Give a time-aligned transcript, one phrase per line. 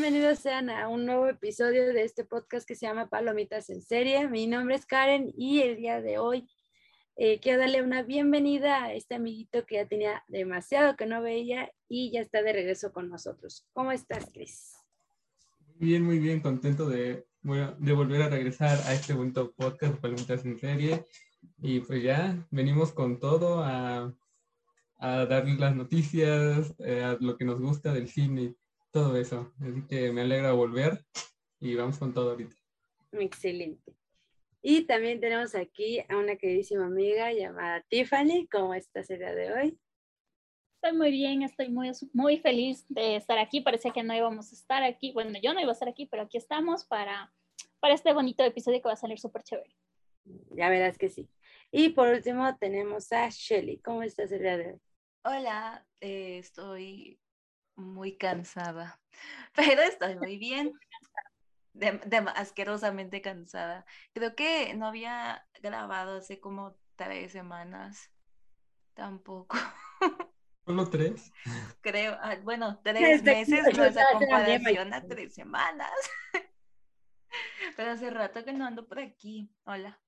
[0.00, 4.28] bienvenidos sean a un nuevo episodio de este podcast que se llama Palomitas en Serie.
[4.28, 6.48] Mi nombre es Karen y el día de hoy
[7.16, 11.72] eh, quiero darle una bienvenida a este amiguito que ya tenía demasiado que no veía
[11.88, 13.66] y ya está de regreso con nosotros.
[13.72, 14.76] ¿Cómo estás, Chris?
[15.74, 20.60] Bien, muy bien, contento de, de volver a regresar a este bonito podcast Palomitas en
[20.60, 21.06] Serie.
[21.60, 24.14] Y pues ya venimos con todo a,
[24.98, 28.54] a darles las noticias, eh, a lo que nos gusta del cine
[28.90, 29.52] todo eso.
[29.60, 31.04] Así que me alegra volver
[31.60, 32.56] y vamos con todo ahorita.
[33.12, 33.94] Excelente.
[34.60, 38.48] Y también tenemos aquí a una queridísima amiga llamada Tiffany.
[38.50, 39.78] ¿Cómo estás el día de hoy?
[40.74, 43.60] Estoy muy bien, estoy muy, muy feliz de estar aquí.
[43.60, 45.12] Parecía que no íbamos a estar aquí.
[45.12, 47.32] Bueno, yo no iba a estar aquí, pero aquí estamos para,
[47.80, 49.74] para este bonito episodio que va a salir súper chévere.
[50.50, 51.28] Ya verás que sí.
[51.70, 53.78] Y por último tenemos a Shelly.
[53.78, 54.80] ¿Cómo estás el día de hoy?
[55.24, 57.18] Hola, eh, estoy
[57.78, 59.00] muy cansada,
[59.54, 60.72] pero estoy muy bien.
[61.72, 62.00] De,
[62.34, 63.86] asquerosamente cansada.
[64.12, 68.10] Creo que no había grabado hace como tres semanas.
[68.94, 69.56] Tampoco.
[70.66, 71.32] ¿Solo tres?
[71.80, 75.92] Creo, ah, bueno, tres meses no es a comparación a tres semanas.
[77.76, 79.48] Pero hace rato que no ando por aquí.
[79.64, 80.00] Hola.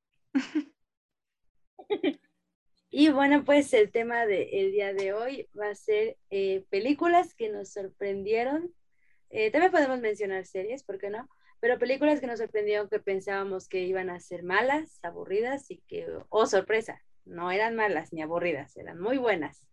[2.93, 7.49] Y bueno, pues el tema del día de hoy va a ser eh, películas que
[7.49, 8.75] nos sorprendieron.
[9.31, 11.29] Eh, también podemos mencionar series, ¿por qué no?
[11.61, 16.05] Pero películas que nos sorprendieron que pensábamos que iban a ser malas, aburridas y que,
[16.31, 19.65] oh sorpresa, no eran malas ni aburridas, eran muy buenas.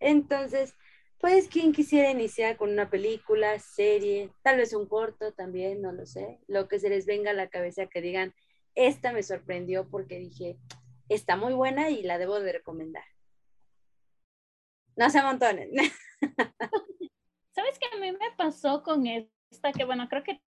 [0.00, 0.74] Entonces,
[1.20, 6.04] pues, ¿quién quisiera iniciar con una película, serie, tal vez un corto también, no lo
[6.04, 8.34] sé, lo que se les venga a la cabeza que digan,
[8.74, 10.58] esta me sorprendió porque dije,
[11.08, 13.04] está muy buena y la debo de recomendar.
[14.96, 15.70] No se amontonen.
[17.54, 19.72] ¿Sabes qué a mí me pasó con esta?
[19.72, 20.40] Que bueno, creo que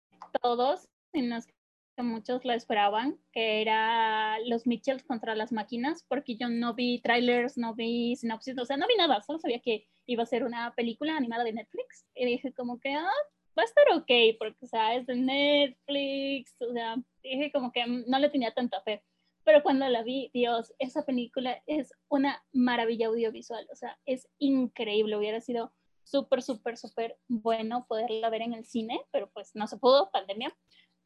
[0.41, 6.73] todos, que muchos la esperaban, que era los Mitchells contra las máquinas, porque yo no
[6.73, 10.27] vi trailers, no vi sinopsis, o sea, no vi nada, solo sabía que iba a
[10.27, 12.05] ser una película animada de Netflix.
[12.15, 13.09] Y dije como que, ah,
[13.57, 17.85] va a estar ok, porque, o sea, es de Netflix, o sea, dije como que
[17.85, 19.03] no le tenía tanta fe
[19.47, 25.15] pero cuando la vi, Dios, esa película es una maravilla audiovisual, o sea, es increíble,
[25.15, 25.71] hubiera sido
[26.03, 30.53] súper, súper, súper bueno poderla ver en el cine, pero pues no se pudo, pandemia.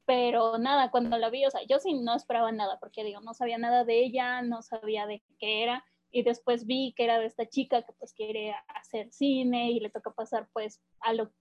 [0.07, 3.35] Pero nada, cuando la vi, o sea, yo sí no esperaba nada, porque digo, no
[3.35, 7.27] sabía nada de ella, no sabía de qué era, y después vi que era de
[7.27, 11.31] esta chica que pues quiere hacer cine y le toca pasar pues a lo,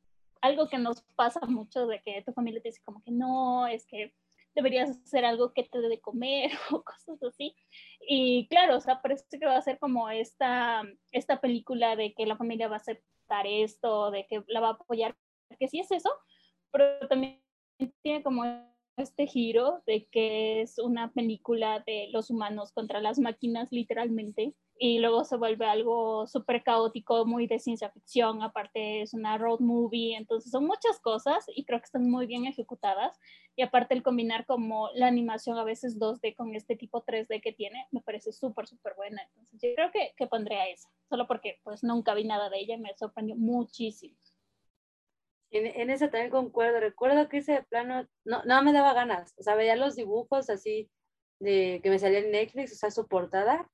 [0.42, 3.86] algo que nos pasa mucho de que tu familia te dice como que no, es
[3.86, 4.12] que
[4.54, 7.54] deberías hacer algo que te dé de comer o cosas así.
[8.00, 12.26] Y claro, o sea, parece que va a ser como esta, esta película de que
[12.26, 15.16] la familia va a aceptar esto, de que la va a apoyar,
[15.58, 16.10] que sí es eso,
[16.72, 17.42] pero también
[18.02, 18.44] tiene como
[18.96, 24.98] este giro de que es una película de los humanos contra las máquinas, literalmente, y
[24.98, 30.16] luego se vuelve algo súper caótico, muy de ciencia ficción, aparte es una road movie,
[30.16, 33.20] entonces son muchas cosas y creo que están muy bien ejecutadas
[33.56, 37.52] y aparte el combinar como la animación a veces 2D con este tipo 3D que
[37.52, 41.26] tiene, me parece súper, súper buena, entonces yo creo que, que pondré a esa, solo
[41.26, 44.16] porque pues nunca vi nada de ella y me sorprendió muchísimo.
[45.50, 49.42] En, en esa también concuerdo, recuerdo que ese plano no, no me daba ganas, o
[49.42, 50.90] sea, veía los dibujos así
[51.38, 53.68] de que me salía en Netflix, o sea, su portada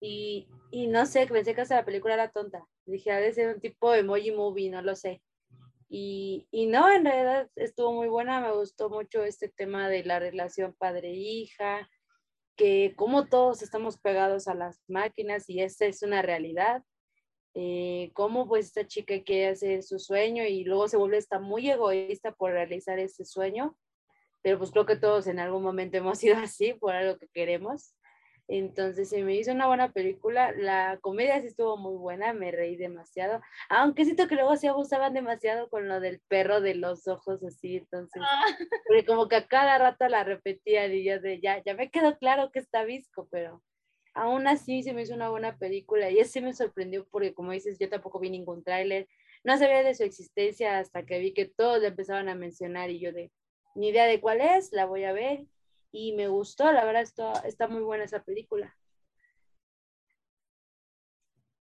[0.00, 2.66] y, y no sé, pensé que hasta la película era tonta.
[2.84, 5.22] Dije, a veces un tipo de emoji movie, no lo sé.
[5.88, 10.18] Y, y, no, en realidad estuvo muy buena, me gustó mucho este tema de la
[10.18, 11.88] relación padre-hija,
[12.56, 16.82] que como todos estamos pegados a las máquinas y esta es una realidad,
[17.54, 21.70] eh, cómo pues esta chica quiere hacer su sueño y luego se vuelve está muy
[21.70, 23.78] egoísta por realizar ese sueño,
[24.42, 27.95] pero pues creo que todos en algún momento hemos sido así por algo que queremos
[28.48, 30.52] entonces se me hizo una buena película.
[30.52, 33.40] La comedia sí estuvo muy buena, me reí demasiado.
[33.68, 37.76] Aunque siento que luego se abusaban demasiado con lo del perro de los ojos así.
[37.76, 38.44] Entonces, ah.
[38.86, 42.18] porque como que a cada rato la repetían y yo de ya, ya me quedó
[42.18, 43.62] claro que está visco, pero
[44.14, 46.10] aún así se me hizo una buena película.
[46.10, 49.08] Y ese me sorprendió porque, como dices, yo tampoco vi ningún tráiler.
[49.42, 53.00] No sabía de su existencia hasta que vi que todos le empezaban a mencionar y
[53.00, 53.32] yo de
[53.74, 55.44] ni idea de cuál es, la voy a ver
[55.92, 58.74] y me gustó, la verdad está, está muy buena esa película.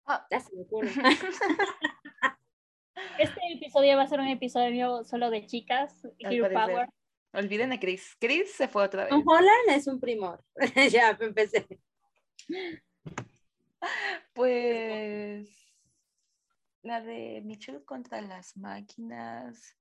[0.06, 0.28] Ah.
[3.20, 6.90] este episodio va a ser un episodio solo de chicas, Hero Power.
[7.34, 8.16] Olviden a Chris.
[8.20, 9.10] Chris se fue otra vez.
[9.10, 10.44] Tom Holland es un primor.
[10.92, 11.68] ya, empecé.
[14.34, 15.50] Pues
[16.82, 19.76] la de Mitchell contra las máquinas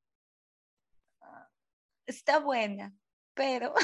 [2.07, 2.95] está buena,
[3.35, 3.75] pero...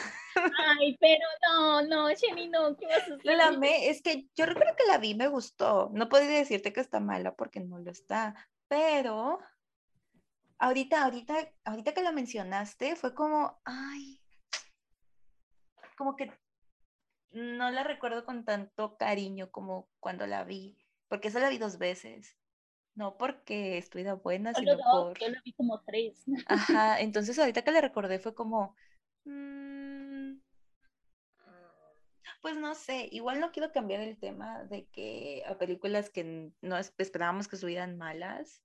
[0.59, 3.37] Ay, pero no, no, Jenny, no, ¿qué vas a hacer?
[3.37, 5.91] La amé, es que yo recuerdo que la vi, me gustó.
[5.93, 8.35] No podría decirte que está mala porque no lo está,
[8.69, 9.39] pero
[10.59, 14.21] ahorita, ahorita, ahorita que lo mencionaste, fue como, ay,
[15.97, 16.33] como que
[17.33, 21.79] no la recuerdo con tanto cariño como cuando la vi, porque esa la vi dos
[21.79, 22.37] veces.
[22.97, 25.19] No porque estuviera buena, sino dos, por...
[25.19, 26.25] yo la vi como tres.
[26.47, 28.75] Ajá, entonces ahorita que la recordé fue como...
[29.25, 30.41] mm,
[32.43, 36.79] Pues no sé, igual no quiero cambiar el tema de que a películas que no
[36.79, 38.63] es- esperábamos que estuvieran malas,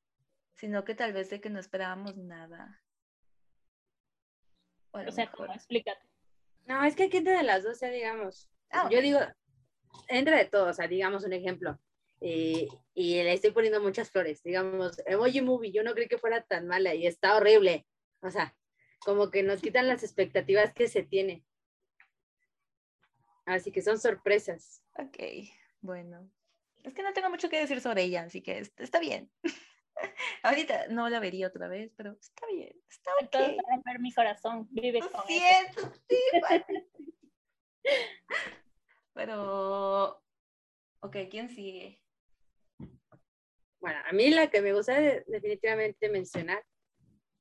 [0.53, 2.81] sino que tal vez de que no esperábamos nada.
[4.93, 6.07] O sea, explícate.
[6.65, 8.49] No, es que aquí entre de las dos, ya digamos.
[8.71, 9.19] Ah, Yo digo,
[10.07, 11.77] entre de todo, o sea, digamos un ejemplo.
[12.21, 14.41] eh, y le estoy poniendo muchas flores.
[14.41, 17.85] Digamos, Emoji Movie, yo no creí que fuera tan mala y está horrible.
[18.21, 18.55] O sea,
[18.99, 21.43] como que nos quitan las expectativas que se tiene.
[23.45, 24.81] Así que son sorpresas.
[24.97, 25.17] Ok,
[25.81, 26.29] bueno.
[26.83, 29.31] Es que no tengo mucho que decir sobre ella, así que es- está bien.
[30.43, 33.69] Ahorita no la vería otra vez, pero está bien, está Entonces, ok.
[33.69, 35.27] romper mi corazón, vive Lo con eso.
[35.27, 36.87] siento, Tiffany.
[39.13, 40.23] Pero,
[41.01, 42.01] ok, ¿quién sigue?
[43.79, 46.63] Bueno, a mí la que me gusta de- definitivamente mencionar,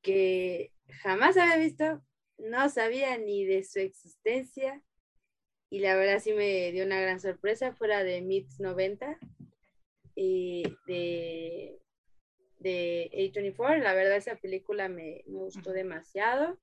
[0.02, 2.02] que jamás había visto,
[2.38, 4.82] no sabía ni de su existencia,
[5.70, 9.18] y la verdad sí me dio una gran sorpresa, fuera de Mix 90
[10.14, 11.80] y de,
[12.58, 16.58] de A24, la verdad esa película me, me gustó demasiado.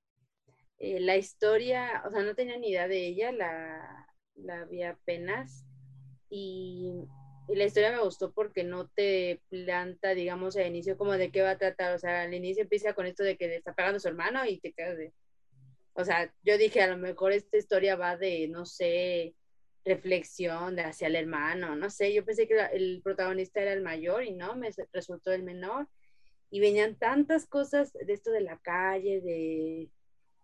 [0.77, 5.65] Eh, la historia, o sea, no tenía ni idea de ella, la, la vi apenas,
[6.29, 7.05] y
[7.51, 11.41] y la historia me gustó porque no te planta, digamos, al inicio como de qué
[11.41, 11.93] va a tratar.
[11.93, 14.45] O sea, al inicio empieza con esto de que le está pegando a su hermano
[14.45, 15.13] y te quedas de...
[15.93, 19.35] O sea, yo dije, a lo mejor esta historia va de, no sé,
[19.83, 22.13] reflexión de hacia el hermano, no sé.
[22.13, 25.89] Yo pensé que el protagonista era el mayor y no, me resultó el menor.
[26.49, 29.89] Y venían tantas cosas de esto de la calle, de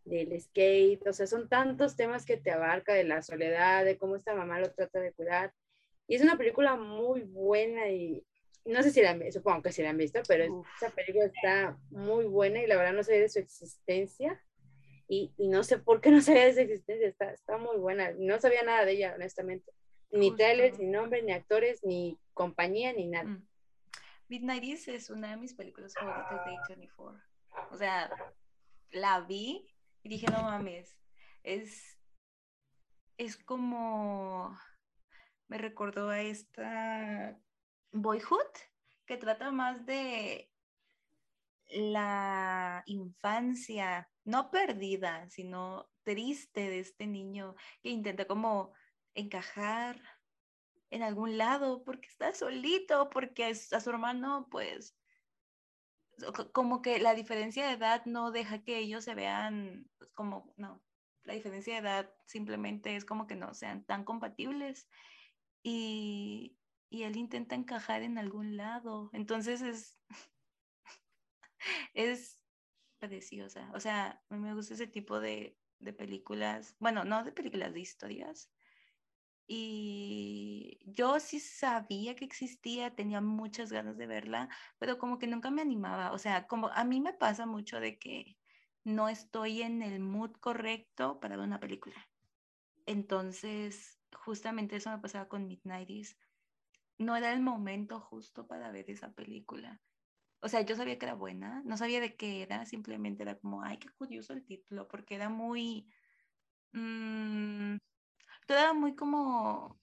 [0.08, 4.16] del skate, o sea, son tantos temas que te abarca de la soledad, de cómo
[4.16, 5.54] esta mamá lo trata de cuidar.
[6.08, 8.26] Y es una película muy buena y
[8.66, 10.68] no sé si la han visto, supongo que sí la han visto, pero Uf.
[10.82, 14.42] esa película está muy buena y la verdad no sabía de su existencia
[15.08, 18.12] y, y no sé por qué no sabía de su existencia, está, está muy buena.
[18.18, 19.72] No sabía nada de ella, honestamente.
[20.12, 23.26] Ni trailers, ni nombres, ni actores, ni compañía, ni nada.
[23.26, 23.48] Mm.
[24.30, 27.22] Midnight Is es una de mis películas favoritas de A24.
[27.72, 28.10] O sea,
[28.92, 30.98] la vi y dije, no mames,
[31.44, 31.98] es,
[33.18, 34.58] es como,
[35.48, 37.40] me recordó a esta
[37.92, 38.52] Boyhood,
[39.06, 40.52] que trata más de
[41.70, 48.74] la infancia, no perdida, sino triste de este niño que intenta como
[49.14, 50.02] encajar
[50.90, 54.96] en algún lado porque está solito, porque a su hermano pues
[56.52, 60.82] como que la diferencia de edad no deja que ellos se vean pues, como, no,
[61.24, 64.88] la diferencia de edad simplemente es como que no sean tan compatibles
[65.70, 70.00] y, y él intenta encajar en algún lado, entonces es,
[71.94, 72.46] es
[73.00, 77.32] preciosa, o sea, a mí me gusta ese tipo de, de películas, bueno, no de
[77.32, 78.52] películas, de historias.
[79.50, 85.52] Y yo sí sabía que existía, tenía muchas ganas de verla, pero como que nunca
[85.52, 86.12] me animaba.
[86.14, 88.38] O sea, como a mí me pasa mucho de que
[88.84, 92.10] no estoy en el mood correcto para ver una película.
[92.86, 96.18] Entonces, justamente eso me pasaba con Midnighties.
[96.98, 99.82] No era el momento justo para ver esa película.
[100.42, 103.64] O sea, yo sabía que era buena, no sabía de qué era, simplemente era como,
[103.64, 105.90] ay, qué curioso el título, porque era muy...
[106.74, 107.78] mm,
[108.48, 109.80] todo era muy como,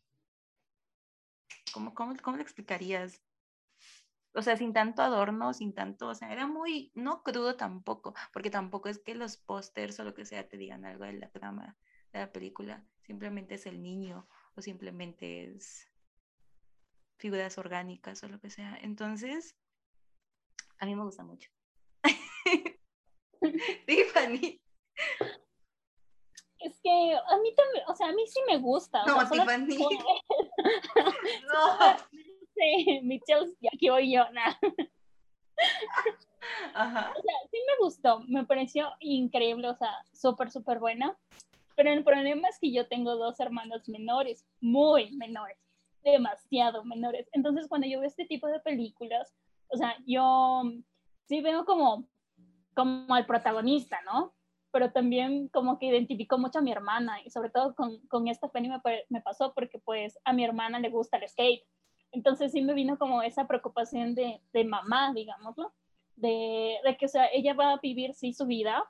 [1.73, 3.21] ¿cómo, ¿cómo lo explicarías?
[4.35, 8.51] O sea, sin tanto adorno, sin tanto, o sea, era muy, no crudo tampoco, porque
[8.51, 11.77] tampoco es que los pósters o lo que sea te digan algo de la trama
[12.13, 15.89] de la película, simplemente es el niño o simplemente es
[17.19, 18.77] figuras orgánicas o lo que sea.
[18.83, 19.57] Entonces,
[20.79, 21.51] a mí me gusta mucho.
[23.87, 24.61] Tiffany.
[26.59, 29.03] Es que a mí también, o sea, a mí sí me gusta.
[29.03, 29.77] o No, sea, Tiffany.
[31.53, 31.99] No
[32.55, 34.59] sé, Michelle, ya aquí voy yo, nada.
[36.75, 37.13] Ajá.
[37.17, 41.19] O sea, sí me gustó, me pareció increíble, o sea, súper, súper buena.
[41.77, 45.59] Pero el problema es que yo tengo dos hermanos menores, muy menores,
[46.03, 47.29] demasiado menores.
[47.33, 49.35] Entonces, cuando yo veo este tipo de películas,
[49.69, 50.63] o sea, yo
[51.27, 52.07] sí veo como,
[52.75, 54.35] como al protagonista, ¿no?
[54.75, 58.49] pero también como que identificó mucho a mi hermana y sobre todo con, con esta
[58.49, 61.63] peli me, me, pasó porque pues a mi hermana le gusta el skate.
[62.11, 65.73] Entonces sí me vino como esa preocupación de, de mamá, digámoslo,
[66.17, 68.83] de, de, que o sea, ella va a vivir sí su vida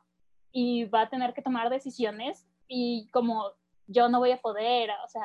[0.53, 3.52] y va a tener que tomar decisiones y como
[3.87, 5.23] yo no voy a poder, o sea,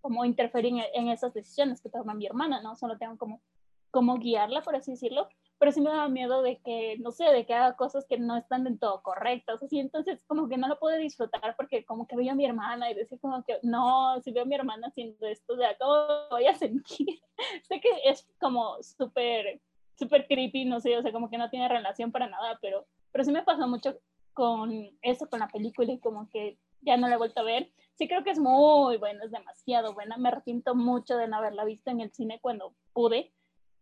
[0.00, 2.76] como interferir en, en esas decisiones que toma mi hermana, ¿no?
[2.76, 3.42] Solo tengo como,
[3.90, 5.28] como guiarla, por así decirlo,
[5.58, 8.36] pero sí me daba miedo de que, no sé, de que haga cosas que no
[8.36, 12.16] están del todo correctas, así, entonces como que no lo puedo disfrutar porque como que
[12.16, 15.26] veía a mi hermana y decía como que, no, si veo a mi hermana haciendo
[15.26, 15.94] esto, de ¿cómo
[16.30, 17.20] voy a sentir?
[17.68, 19.60] sé que es como súper,
[19.96, 23.24] súper creepy, no sé, o sea, como que no tiene relación para nada, pero, pero
[23.24, 23.98] sí me pasó mucho
[24.32, 27.72] con eso, con la película y como que ya no la he vuelto a ver.
[27.94, 30.16] Sí creo que es muy buena, es demasiado buena.
[30.16, 33.32] Me arrepiento mucho de no haberla visto en el cine cuando pude,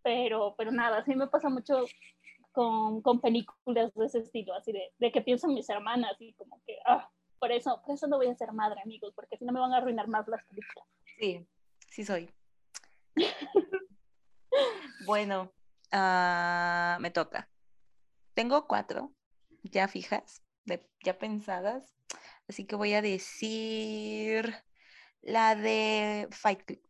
[0.03, 1.85] pero, pero nada, sí me pasa mucho
[2.53, 6.33] con, con películas de ese estilo, así de, de, que pienso en mis hermanas y
[6.35, 9.45] como que, ah, por eso, por eso no voy a ser madre, amigos, porque si
[9.45, 10.87] no me van a arruinar más las películas.
[11.19, 11.47] Sí,
[11.91, 12.31] sí soy.
[15.07, 15.53] bueno,
[15.93, 17.51] uh, me toca.
[18.35, 19.13] Tengo cuatro,
[19.63, 20.43] ya fijas,
[21.05, 21.96] ya pensadas,
[22.49, 24.55] así que voy a decir
[25.23, 26.81] la de Fight Club,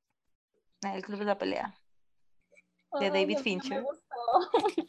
[0.83, 1.81] la del Club de la Pelea
[3.01, 3.85] de David Fincher.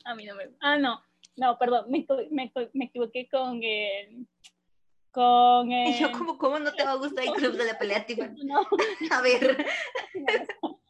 [0.05, 1.01] a mí no me Ah, no,
[1.35, 4.27] no, perdón, me, me, me equivoqué con el...
[5.11, 5.89] Con el...
[5.89, 8.05] Y yo como, ¿cómo no te va a gustar el Club de la Pelea,
[8.45, 8.61] No.
[9.11, 9.65] A ver.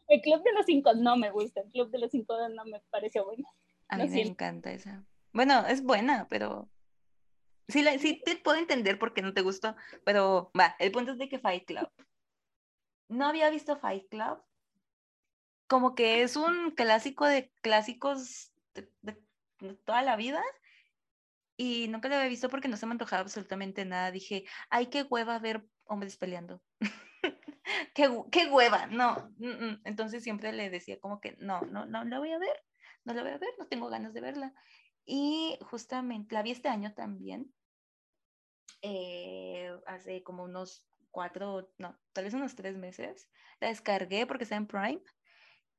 [0.08, 2.80] El Club de los Cinco no me gusta, el Club de los Cinco no me
[2.90, 3.46] pareció bueno.
[3.88, 5.04] A mí me encanta esa.
[5.32, 6.68] Bueno, es buena, pero...
[7.68, 11.12] Sí, la, sí te puedo entender por qué no te gustó, pero va, el punto
[11.12, 11.88] es de que Fight Club.
[13.08, 14.42] No había visto Fight Club
[15.68, 18.52] como que es un clásico de clásicos
[19.02, 19.22] de,
[19.84, 20.42] toda la vida
[21.56, 24.10] y nunca lo había visto porque no se me antojaba absolutamente nada.
[24.10, 26.62] Dije, ay, qué hueva ver hombres peleando.
[27.94, 29.30] qué, qué, hueva, no.
[29.84, 32.64] Entonces siempre le decía como que no, no, no la voy a ver,
[33.04, 34.54] no la voy a ver, no tengo ganas de verla.
[35.04, 37.52] Y justamente la vi este año también,
[38.82, 43.28] eh, hace como unos cuatro, no, tal vez unos tres meses.
[43.60, 45.02] La descargué porque está en Prime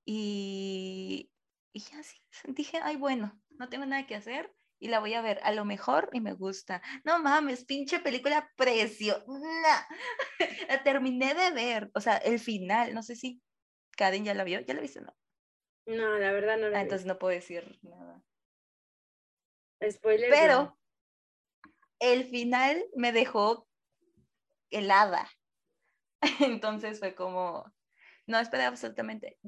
[0.05, 1.31] y,
[1.73, 5.39] y así dije, ay, bueno, no tengo nada que hacer y la voy a ver.
[5.43, 6.81] A lo mejor y me gusta.
[7.03, 9.23] No mames, pinche película precio.
[10.69, 11.91] la terminé de ver.
[11.93, 13.41] O sea, el final, no sé si
[13.97, 14.61] Kaden ya la vio.
[14.61, 15.15] ¿Ya la viste no?
[15.85, 18.23] No, la verdad no la ah, Entonces no puedo decir nada.
[19.89, 20.29] Spoiler.
[20.29, 20.78] Pero
[21.99, 23.67] el final me dejó
[24.71, 25.29] helada.
[26.39, 27.65] Entonces fue como,
[28.27, 29.39] no esperé absolutamente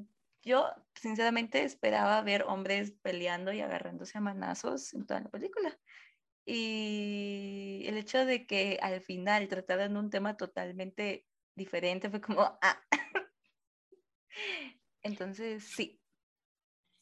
[0.42, 5.78] yo sinceramente esperaba ver hombres peleando y agarrándose a manazos en toda la película.
[6.44, 12.82] Y el hecho de que al final trataran un tema totalmente diferente fue como, ah.
[15.02, 16.01] Entonces, sí,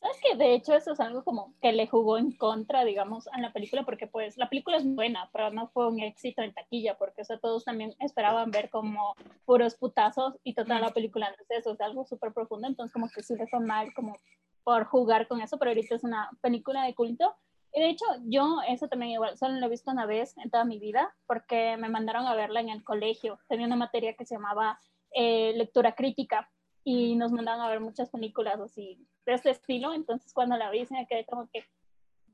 [0.01, 3.41] Sabes que de hecho eso es algo como que le jugó en contra, digamos, a
[3.41, 6.97] la película, porque pues la película es buena, pero no fue un éxito en taquilla,
[6.97, 9.15] porque o sea, todos también esperaban ver como
[9.45, 13.11] puros putazos y toda la película no es eso, es algo súper profundo, entonces como
[13.11, 14.17] que sí le fue mal como
[14.65, 17.35] por jugar con eso, pero ahorita es una película de culto.
[17.73, 20.65] Y de hecho, yo eso también igual, solo lo he visto una vez en toda
[20.65, 23.39] mi vida, porque me mandaron a verla en el colegio.
[23.49, 24.81] Tenía una materia que se llamaba
[25.13, 26.51] eh, lectura crítica
[26.85, 30.87] y nos mandaban a ver muchas películas así de este estilo, entonces cuando la vi
[30.87, 31.65] se me quedé como que,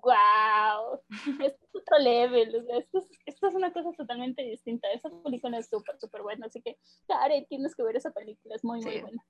[0.02, 1.00] wow,
[1.44, 5.68] esto es otro level, esto, es, esto, es, una cosa totalmente distinta, esa película es
[5.68, 9.24] súper, súper buena, así que, Karen, tienes que ver esa película, es muy, muy buena.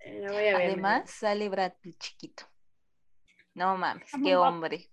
[0.00, 2.44] Eh, voy a ver, Además, sale Brad Pitt chiquito.
[3.54, 4.90] No mames, qué hombre.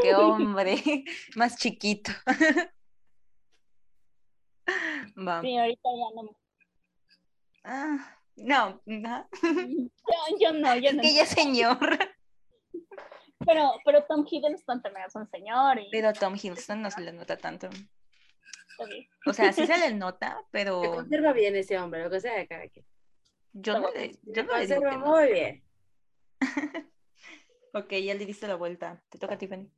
[0.00, 1.04] Qué hombre,
[1.36, 2.10] más chiquito.
[5.40, 6.36] Sí, ahorita ya no.
[7.64, 9.28] Ah, no, no.
[10.40, 11.02] Yo, no, yo no.
[11.02, 11.78] Que ya señor.
[13.46, 15.80] Pero, pero Tom Hiddleston también es un señor.
[15.90, 17.68] Pero Tom Hiddleston no se le nota tanto.
[19.26, 20.82] O sea, sí se le nota, pero.
[20.82, 22.86] Se conserva bien ese hombre, lo que sea de cada quien.
[23.52, 25.64] Yo no le, yo no le digo que muy bien.
[27.74, 29.02] ok, ya le diste la vuelta.
[29.08, 29.68] Te toca, Tiffany.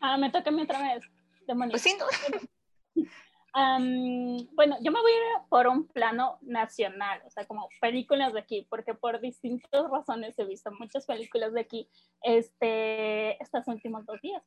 [0.00, 1.04] Ah, me toca a mí otra vez.
[1.70, 2.06] Pues sí, no
[3.56, 8.40] bueno, yo me voy a ir por un plano nacional, o sea, como películas de
[8.40, 11.88] aquí, porque por distintas razones he visto muchas películas de aquí
[12.22, 14.42] este, estos últimos dos días.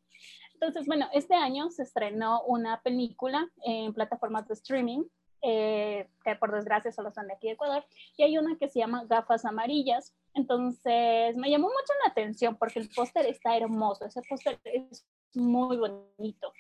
[0.54, 5.04] Entonces, bueno, este año se estrenó una película en plataformas de streaming,
[5.42, 7.84] eh, que por desgracia solo son de aquí de Ecuador,
[8.16, 10.16] y hay una que se llama Gafas Amarillas.
[10.36, 15.78] Entonces, me llamó mucho la atención porque el póster está hermoso, ese póster es muy
[15.78, 16.54] bonito.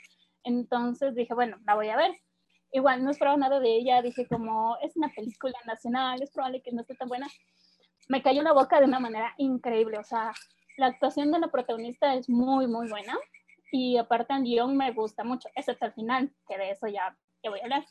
[0.43, 2.11] Entonces dije, bueno, la voy a ver.
[2.71, 6.71] Igual no esperaba nada de ella, dije como es una película nacional, es probable que
[6.71, 7.27] no esté tan buena.
[8.07, 10.31] Me cayó la boca de una manera increíble, o sea,
[10.77, 13.17] la actuación de la protagonista es muy, muy buena
[13.71, 17.49] y aparte el guion me gusta mucho, excepto al final, que de eso ya, ya
[17.49, 17.85] voy a hablar.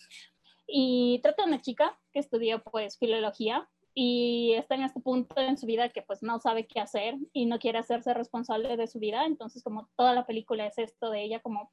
[0.66, 5.56] Y trata de una chica que estudia pues filología y está en este punto en
[5.56, 8.98] su vida que pues no sabe qué hacer y no quiere hacerse responsable de su
[8.98, 11.70] vida, entonces como toda la película es esto de ella como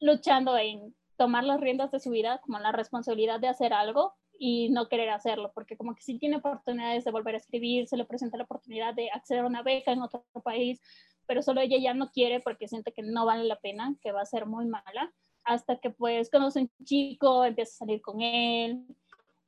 [0.00, 4.70] luchando en tomar las riendas de su vida, como la responsabilidad de hacer algo y
[4.70, 8.04] no querer hacerlo, porque como que sí tiene oportunidades de volver a escribir, se le
[8.04, 10.80] presenta la oportunidad de acceder a una beca en otro país,
[11.26, 14.22] pero solo ella ya no quiere porque siente que no vale la pena, que va
[14.22, 15.12] a ser muy mala,
[15.44, 18.86] hasta que pues conoce un chico, empieza a salir con él,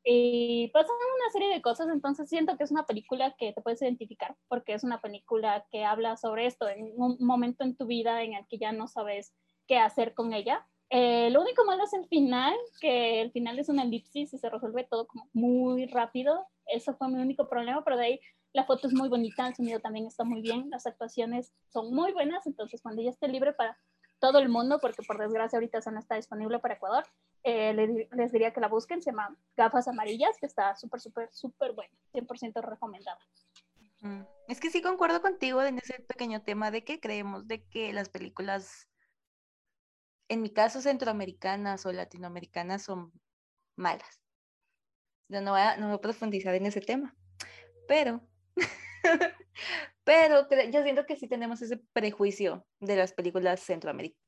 [0.02, 3.82] y pasan una serie de cosas, entonces siento que es una película que te puedes
[3.82, 8.22] identificar, porque es una película que habla sobre esto en un momento en tu vida
[8.22, 9.34] en el que ya no sabes
[9.66, 10.66] qué hacer con ella.
[10.90, 14.50] Eh, lo único malo es el final, que el final es una elipsis y se
[14.50, 16.46] resuelve todo como muy rápido.
[16.66, 18.20] Eso fue mi único problema, pero de ahí
[18.52, 22.12] la foto es muy bonita, el sonido también está muy bien, las actuaciones son muy
[22.12, 23.78] buenas, entonces cuando ya esté libre para
[24.18, 27.04] todo el mundo, porque por desgracia ahorita eso no está disponible para Ecuador,
[27.44, 31.72] eh, les, diría que la busquen, se llama Gafas Amarillas, que está súper, súper, súper
[31.72, 33.18] buena, 100% recomendada.
[34.48, 38.08] Es que sí concuerdo contigo en ese pequeño tema de que creemos de que las
[38.08, 38.89] películas
[40.30, 43.12] en mi caso, centroamericanas o latinoamericanas son
[43.74, 44.22] malas.
[45.28, 47.16] Yo no voy a, no voy a profundizar en ese tema,
[47.88, 48.20] pero,
[50.04, 54.24] pero yo siento que sí tenemos ese prejuicio de las películas centroamericanas,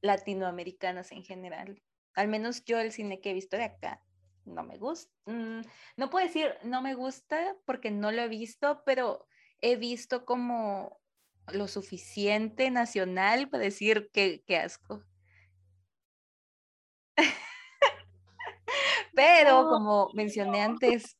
[0.00, 1.82] latinoamericanas en general.
[2.14, 4.02] Al menos yo el cine que he visto de acá
[4.46, 5.12] no me gusta.
[5.26, 5.60] Mm,
[5.98, 9.28] no puedo decir no me gusta porque no lo he visto, pero
[9.60, 10.98] he visto como
[11.52, 15.04] lo suficiente nacional para decir que, que asco.
[19.16, 21.16] Pero como mencioné antes,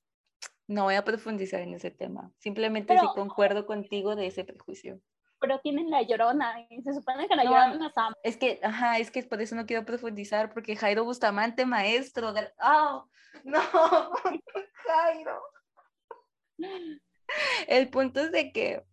[0.69, 2.31] no voy a profundizar en ese tema.
[2.39, 5.01] Simplemente sí concuerdo contigo de ese prejuicio.
[5.41, 7.91] Pero tienen la llorona y se supone que la llorona
[8.23, 12.35] es Es que, ajá, es que por eso no quiero profundizar porque Jairo Bustamante, maestro
[12.35, 12.53] del...
[12.61, 13.09] ¡Oh!
[13.45, 13.61] No,
[14.87, 15.41] Jairo.
[17.67, 18.85] El punto es de que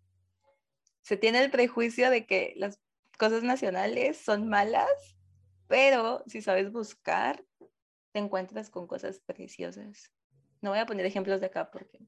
[1.01, 2.79] se tiene el prejuicio de que las
[3.17, 5.13] cosas nacionales son malas
[5.73, 7.43] pero si sabes buscar,
[8.13, 10.13] te encuentras con cosas preciosas.
[10.61, 11.99] No voy a poner ejemplos de acá porque...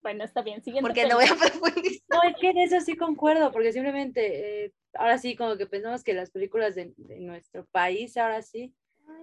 [0.00, 0.86] Bueno, está bien, siguiente.
[0.86, 2.02] Porque no voy a profundizar.
[2.08, 6.04] No, es que en eso sí concuerdo, porque simplemente, eh, ahora sí, como que pensamos
[6.04, 8.74] que las películas de, nuestro país, ahora sí,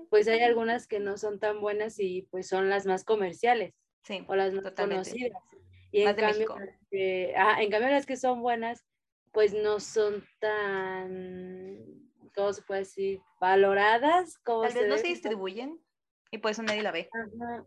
[0.10, 3.74] pues hay algunas que no son tan buenas y pues son las más comerciales.
[4.04, 5.32] Sí, o las más conocidas.
[5.92, 6.56] Y en cambio,
[6.92, 8.84] en cambio las que son buenas,
[9.32, 12.02] pues no son tan
[12.36, 13.22] ¿cómo se puede decir?
[13.40, 14.40] Valoradas.
[14.44, 15.80] Tal vez no se distribuyen
[16.32, 17.10] y por eso nadie la ve.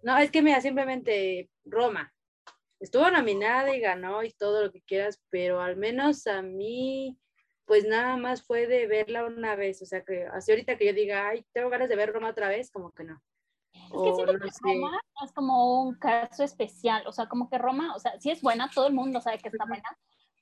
[0.03, 2.12] No, es que mira, simplemente Roma.
[2.81, 7.16] Estuvo nominada y ganó y todo lo que quieras, pero al menos a mí,
[7.66, 10.92] pues nada más fue de verla una vez, o sea que así ahorita que yo
[10.92, 13.22] diga, ay, tengo ganas de ver Roma otra vez, como que no.
[13.72, 17.94] Es que siento que Roma es como un caso especial, o sea, como que Roma,
[17.94, 19.88] o sea, sí es buena, todo el mundo sabe que está buena,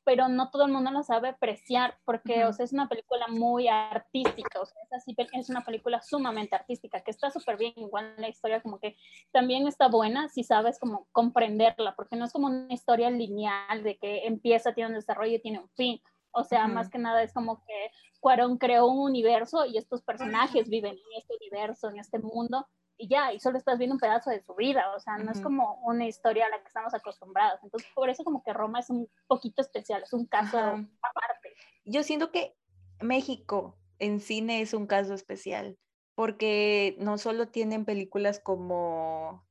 [0.05, 3.69] pero no todo el mundo lo sabe apreciar porque, o sea, es una película muy
[3.69, 8.15] artística, o sea, es, así, es una película sumamente artística, que está súper bien, igual
[8.19, 8.97] la historia como que
[9.31, 13.99] también está buena si sabes como comprenderla, porque no es como una historia lineal de
[13.99, 16.01] que empieza, tiene un desarrollo y tiene un fin,
[16.33, 20.69] o sea, más que nada es como que Cuarón creó un universo y estos personajes
[20.69, 24.31] viven en este universo, en este mundo, y ya, y solo estás viendo un pedazo
[24.31, 27.61] de su vida, o sea, no es como una historia a la que estamos acostumbrados.
[27.62, 31.55] Entonces, por eso como que Roma es un poquito especial, es un caso aparte.
[31.85, 32.55] Yo siento que
[33.00, 35.78] México en cine es un caso especial,
[36.14, 39.46] porque no solo tienen películas como,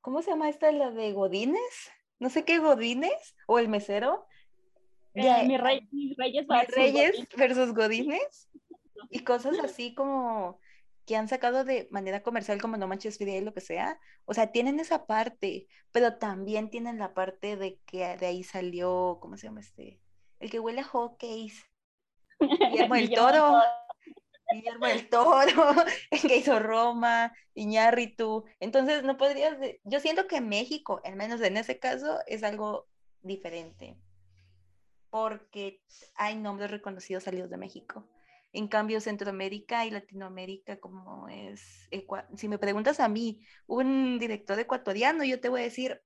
[0.00, 0.72] ¿cómo se llama esta?
[0.72, 4.26] La de Godines, no sé qué Godines, o El Mesero.
[5.14, 7.36] Eh, mi rey, mis Reyes, versus, Reyes Godines.
[7.36, 8.48] versus Godines.
[9.10, 10.60] Y cosas así como
[11.10, 14.52] que han sacado de manera comercial como No Manches Fidel, lo que sea, o sea,
[14.52, 19.48] tienen esa parte, pero también tienen la parte de que de ahí salió, ¿cómo se
[19.48, 20.00] llama este?
[20.38, 21.64] El que huele a hockeys.
[22.38, 23.60] Guillermo el Toro.
[24.52, 25.74] Guillermo el Toro,
[26.12, 28.44] el que hizo Roma, Iñárritu.
[28.60, 32.86] Entonces, no podrías, yo siento que México, al menos en ese caso, es algo
[33.20, 33.98] diferente,
[35.10, 35.82] porque
[36.14, 38.08] hay nombres reconocidos salidos de México.
[38.52, 41.88] En cambio, Centroamérica y Latinoamérica, como es,
[42.36, 46.02] si me preguntas a mí, un director ecuatoriano, yo te voy a decir,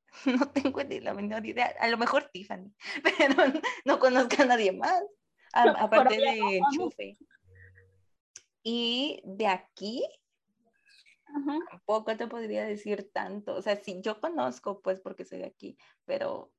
[0.26, 2.72] no tengo ni la menor idea, a lo mejor Tiffany,
[3.18, 3.34] pero
[3.84, 5.02] no, conozco a nadie más.
[5.52, 6.58] a- Por aparte de razón.
[6.58, 7.18] enchufe.
[8.64, 10.02] Y de aquí
[11.34, 11.58] Ajá.
[11.70, 13.54] tampoco te podría decir tanto.
[13.54, 16.52] O sea, sí, yo conozco, pues, porque soy de aquí, pero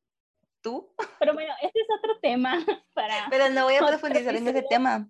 [0.63, 0.91] tú.
[1.19, 2.53] Pero bueno, ese es otro tema
[2.95, 5.07] para Pero no voy a profundizar en ese tema.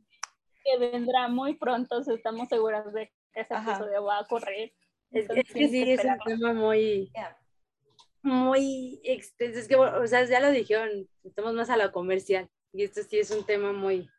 [0.66, 3.72] que vendrá muy pronto, si estamos seguras de que ese Ajá.
[3.76, 4.74] episodio va a ocurrir.
[5.12, 7.12] Es, que sí, que es un tema muy,
[8.22, 9.60] muy extenso.
[9.60, 12.50] Es que, o sea, ya lo dijeron, estamos más a lo comercial.
[12.72, 14.10] Y esto sí es un tema muy...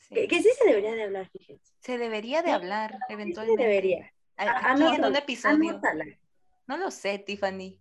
[0.00, 0.14] Sí.
[0.14, 1.72] Que, que sí se debería de hablar, fíjense.
[1.78, 3.62] Se debería de hablar, Sí se eventualmente.
[3.62, 4.12] debería.
[4.36, 5.80] A- A- Aquí en un episodio.
[6.66, 7.78] No lo sé, Tiffany.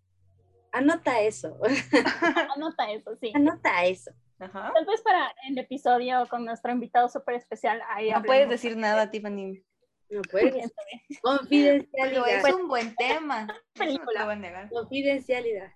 [0.74, 1.58] Anota eso.
[2.56, 3.32] Anota eso, sí.
[3.34, 4.12] Anota eso.
[4.40, 4.72] Ajá.
[4.74, 7.82] Tal vez para el episodio con nuestro invitado súper especial.
[7.90, 9.64] Ahí No puedes decir nada, Tiffany.
[10.10, 10.54] No puedes.
[10.54, 12.28] Pero Confidencialidad.
[12.50, 13.48] es un buen tema.
[13.76, 14.36] No Película.
[14.36, 14.70] negar.
[14.70, 15.72] Confidencialidad.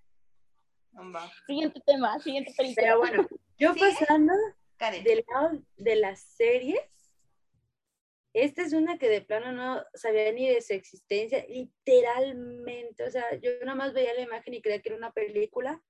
[1.16, 1.32] Va.
[1.46, 2.84] Siguiente tema, siguiente película.
[2.84, 4.34] Pero bueno, yo pasando
[4.78, 5.04] Karen.
[5.04, 6.80] del lado de las series,
[8.44, 13.04] esta es una que de plano no sabía ni de su existencia, literalmente.
[13.04, 15.84] O sea, yo nada más veía la imagen y creía que era una película.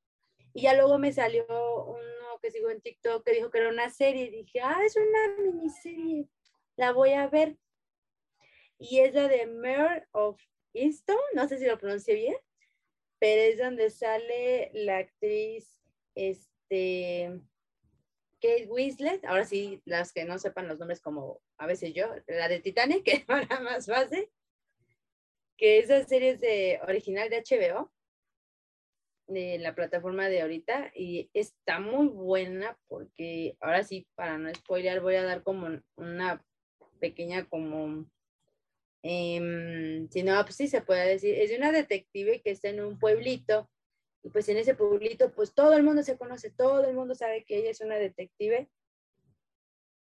[0.54, 3.90] Y ya luego me salió uno que sigo en TikTok que dijo que era una
[3.90, 4.24] serie.
[4.24, 6.30] Y dije, ah, es una miniserie.
[6.78, 7.58] La voy a ver.
[8.80, 10.42] Y es la de Mare of
[10.74, 11.18] Easton.
[11.34, 12.38] No sé si lo pronuncié bien.
[13.20, 15.82] Pero es donde sale la actriz,
[16.16, 17.42] este,
[18.41, 22.47] Kate Winslet, ahora sí, las que no sepan los nombres como a veces yo, la
[22.47, 24.30] de Titanic, que para más fácil,
[25.58, 27.91] que esa serie es de, original de HBO,
[29.28, 35.02] de la plataforma de ahorita, y está muy buena porque ahora sí, para no spoilear,
[35.02, 36.43] voy a dar como una
[37.00, 38.10] pequeña como...
[39.04, 43.00] Eh, si no, sí se puede decir, es de una detective que está en un
[43.00, 43.69] pueblito
[44.28, 47.46] y pues en ese pueblito, pues todo el mundo se conoce, todo el mundo sabe
[47.46, 48.70] que ella es una detective.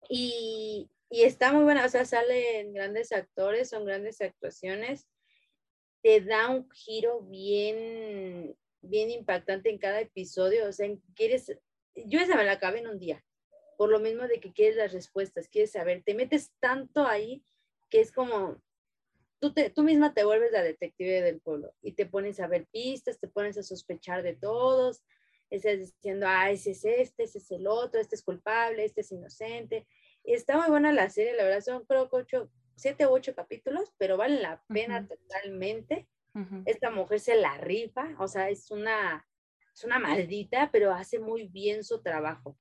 [0.09, 5.07] Y, y está muy buena, o sea, salen grandes actores, son grandes actuaciones.
[6.03, 10.67] Te da un giro bien, bien impactante en cada episodio.
[10.67, 11.57] O sea, quieres,
[11.95, 13.23] yo esa me la acabé en un día,
[13.77, 17.45] por lo mismo de que quieres las respuestas, quieres saber, te metes tanto ahí
[17.89, 18.61] que es como,
[19.39, 22.67] tú, te, tú misma te vuelves la detective del pueblo y te pones a ver
[22.71, 25.03] pistas, te pones a sospechar de todos,
[25.49, 29.11] estás diciendo, ah, ese es este, ese es el otro, este es culpable, este es
[29.11, 29.87] inocente.
[30.23, 33.93] Está muy buena la serie, la verdad, son creo que ocho, siete u ocho capítulos,
[33.97, 35.15] pero vale la pena Ujú.
[35.15, 36.07] totalmente.
[36.35, 36.63] Ujú.
[36.65, 39.25] Esta mujer se la rifa, o sea, es una,
[39.73, 42.57] es una maldita, pero hace muy bien su trabajo.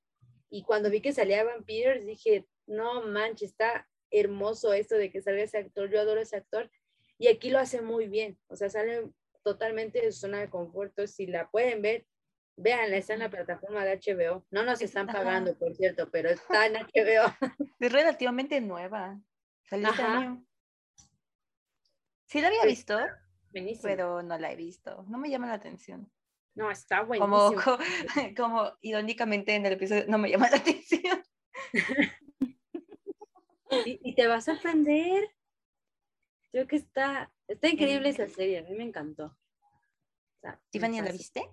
[0.49, 5.21] Y cuando vi que salía Evan Peters, dije, no manches, está hermoso esto de que
[5.21, 6.69] salga ese actor, yo adoro ese actor,
[7.17, 9.09] y aquí lo hace muy bien, o sea, sale
[9.43, 12.05] totalmente de su zona de confort, si la pueden ver,
[12.57, 16.29] véanla, está en la plataforma de HBO, no nos Es- están pagando, por cierto, pero
[16.29, 17.25] está en HBO.
[17.79, 19.19] Es relativamente nueva.
[19.69, 20.45] Salió este año.
[22.25, 22.67] Sí la había Sí.
[22.69, 22.99] visto,
[23.51, 23.83] Buenísimo.
[23.83, 25.05] pero no la he visto.
[25.07, 26.11] No me llama la atención.
[26.55, 27.61] no, está Como, buenísimo.
[27.63, 27.77] co-
[28.37, 31.23] como irónicamente en el episodio no me llama la atención.
[34.17, 35.29] Te va a sorprender.
[36.51, 38.13] Creo que está, está increíble Mm.
[38.13, 39.25] esa serie, a mí me encantó.
[39.25, 41.47] O sea, Tiffany, ¿la viste?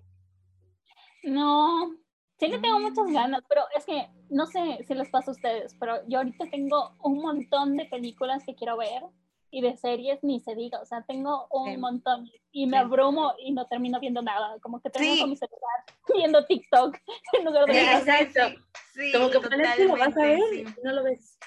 [1.21, 1.95] No,
[2.39, 3.13] sí le tengo muchas Mm.
[3.13, 6.95] ganas, pero es que no sé si les pasa a ustedes, pero yo ahorita tengo
[7.03, 9.03] un montón de películas que quiero ver
[9.51, 11.77] y de series ni se diga, o sea, tengo un Sí.
[11.77, 12.83] montón y me Sí.
[12.83, 15.19] abrumo y no termino viendo nada, como que termino Sí.
[15.21, 16.97] con mi celular viendo TikTok
[17.33, 18.59] en lugar de exacto.
[18.91, 21.37] Sí, Como que que lo vas a ver totalmente, y no lo ves.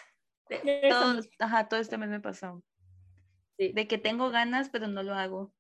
[0.49, 1.33] De- Eso todo, mismo.
[1.39, 2.63] ajá, todo este mes me pasó.
[3.59, 3.73] Sí.
[3.73, 5.53] De que tengo ganas, pero no lo hago.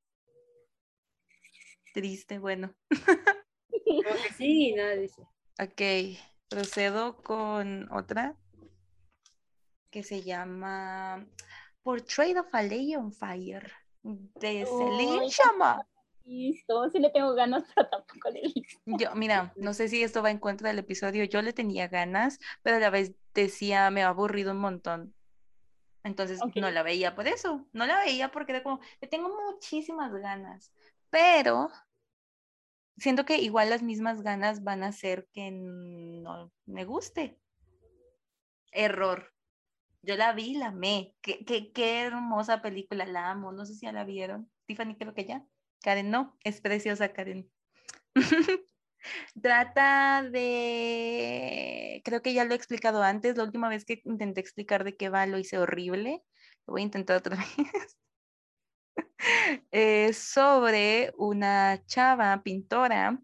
[1.95, 2.75] Triste, bueno.
[4.37, 5.23] Sí, nada dice.
[5.59, 8.37] Ok, procedo con otra
[9.91, 11.27] que se llama
[11.83, 13.73] Portrait of a Lady on Fire
[14.03, 15.29] de Celine.
[15.31, 15.87] Chama.
[16.29, 18.81] Listo, sí le tengo ganas, pero tampoco le he visto.
[18.85, 21.25] Yo, mira, no sé si esto va en contra del episodio.
[21.25, 25.15] Yo le tenía ganas, pero a la vez decía, me ha aburrido un montón.
[26.05, 27.67] Entonces no la veía por eso.
[27.73, 30.73] No la veía porque era como, le tengo muchísimas ganas.
[31.11, 31.71] Pero
[32.99, 37.39] siento que igual las mismas ganas van a hacer que no me guste.
[38.71, 39.33] Error.
[40.03, 41.15] Yo la vi, la amé.
[41.23, 43.51] Qué, qué, qué hermosa película, la amo.
[43.53, 44.51] No sé si ya la vieron.
[44.67, 45.47] Tiffany, creo que ya.
[45.83, 46.37] Karen, no.
[46.45, 47.51] Es preciosa, Karen.
[49.43, 54.85] Trata de, creo que ya lo he explicado antes, la última vez que intenté explicar
[54.85, 56.23] de qué va lo hice horrible,
[56.67, 57.97] lo voy a intentar otra vez.
[59.71, 63.21] Es sobre una chava pintora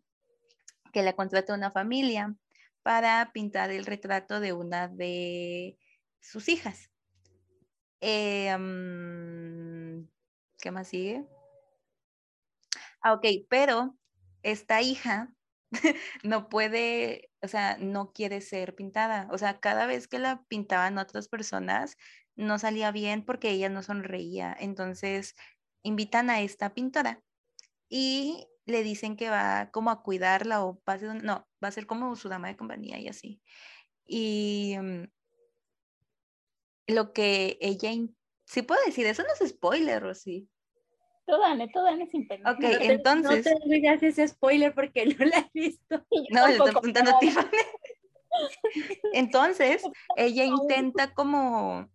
[0.92, 2.34] que la contrata una familia
[2.82, 5.78] para pintar el retrato de una de
[6.20, 6.90] sus hijas.
[8.00, 10.08] Eh, mm,
[10.58, 11.24] ¿Qué más sigue?
[13.04, 13.98] Ah, ok, pero
[14.42, 15.34] esta hija
[16.24, 19.28] no puede, o sea, no quiere ser pintada.
[19.32, 21.96] O sea, cada vez que la pintaban otras personas,
[22.36, 24.56] no salía bien porque ella no sonreía.
[24.58, 25.36] Entonces,
[25.82, 27.22] invitan a esta pintora
[27.90, 31.72] y le dicen que va como a cuidarla o va a ser, no, va a
[31.72, 33.42] ser como su dama de compañía y así.
[34.06, 35.04] Y mm,
[36.86, 37.90] lo que ella,
[38.46, 39.06] ¿sí puedo decir?
[39.06, 40.48] Eso no es spoiler, Rosy.
[41.26, 42.52] Tú dale, tú dale sin pena.
[42.52, 43.46] Ok, entonces.
[43.46, 46.04] No te digas ese spoiler porque no la he visto.
[46.30, 47.48] No, le estoy preguntando a Tiffany.
[49.12, 49.82] Entonces,
[50.16, 51.88] ella intenta como,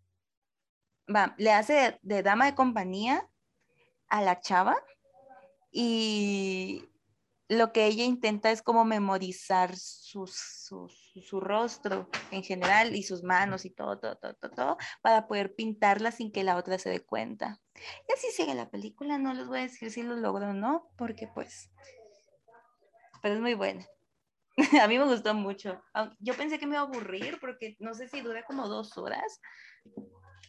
[1.14, 3.30] va, le hace de dama de compañía
[4.08, 4.76] a la chava
[5.72, 6.89] y
[7.50, 13.66] lo que ella intenta es como memorizar su, su, rostro en general y sus manos
[13.66, 17.60] y todo, todo, todo, todo, para poder pintarla sin que la otra se dé cuenta.
[18.08, 20.92] Y así sigue la película, no les voy a decir si lo logró o no,
[20.96, 21.72] porque pues,
[23.24, 23.84] pero es muy buena.
[24.84, 25.82] a mí me gustó mucho.
[26.20, 29.42] Yo pensé que me iba a aburrir porque no sé si dura como dos horas,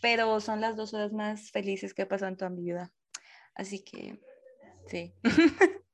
[0.02, 2.92] pero son las dos horas más felices que he pasado en toda mi vida.
[3.54, 4.20] Así que,
[4.86, 5.14] sí.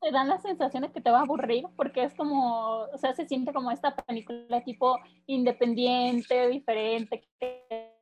[0.00, 3.14] te dan la sensación de que te va a aburrir porque es como, o sea,
[3.14, 7.94] se siente como esta película tipo independiente, diferente, que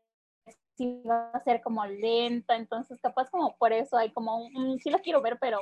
[0.76, 4.90] sí va a ser como lenta, entonces capaz como por eso hay como un, sí
[4.90, 5.60] la quiero ver, pero,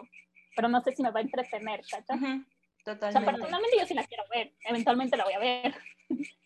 [0.56, 2.44] pero no sé si me va a entretener, ¿cachai?
[2.84, 3.06] Totalmente.
[3.06, 5.74] O sea, personalmente yo sí la quiero ver, eventualmente la voy a ver.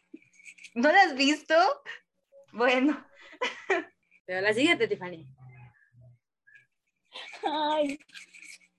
[0.74, 1.54] ¿No la has visto?
[2.52, 3.04] Bueno.
[4.26, 5.26] Pero la siguiente, Tiffany.
[7.42, 7.98] Ay,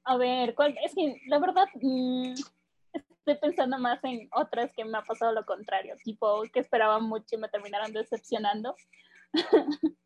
[0.10, 0.76] a ver, ¿cuál?
[0.84, 2.34] es que la verdad mm,
[2.94, 7.36] estoy pensando más en otras que me ha pasado lo contrario, tipo que esperaba mucho
[7.36, 8.76] y me terminaron decepcionando.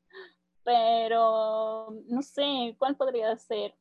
[0.66, 3.74] Pero no sé, ¿cuál podría ser?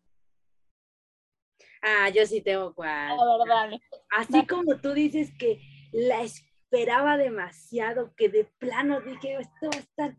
[1.83, 3.19] Ah, yo sí tengo cuál.
[3.19, 3.81] A ver, dale.
[4.11, 9.81] Así como tú dices que la esperaba demasiado, que de plano dije, esto va a
[9.81, 10.17] estar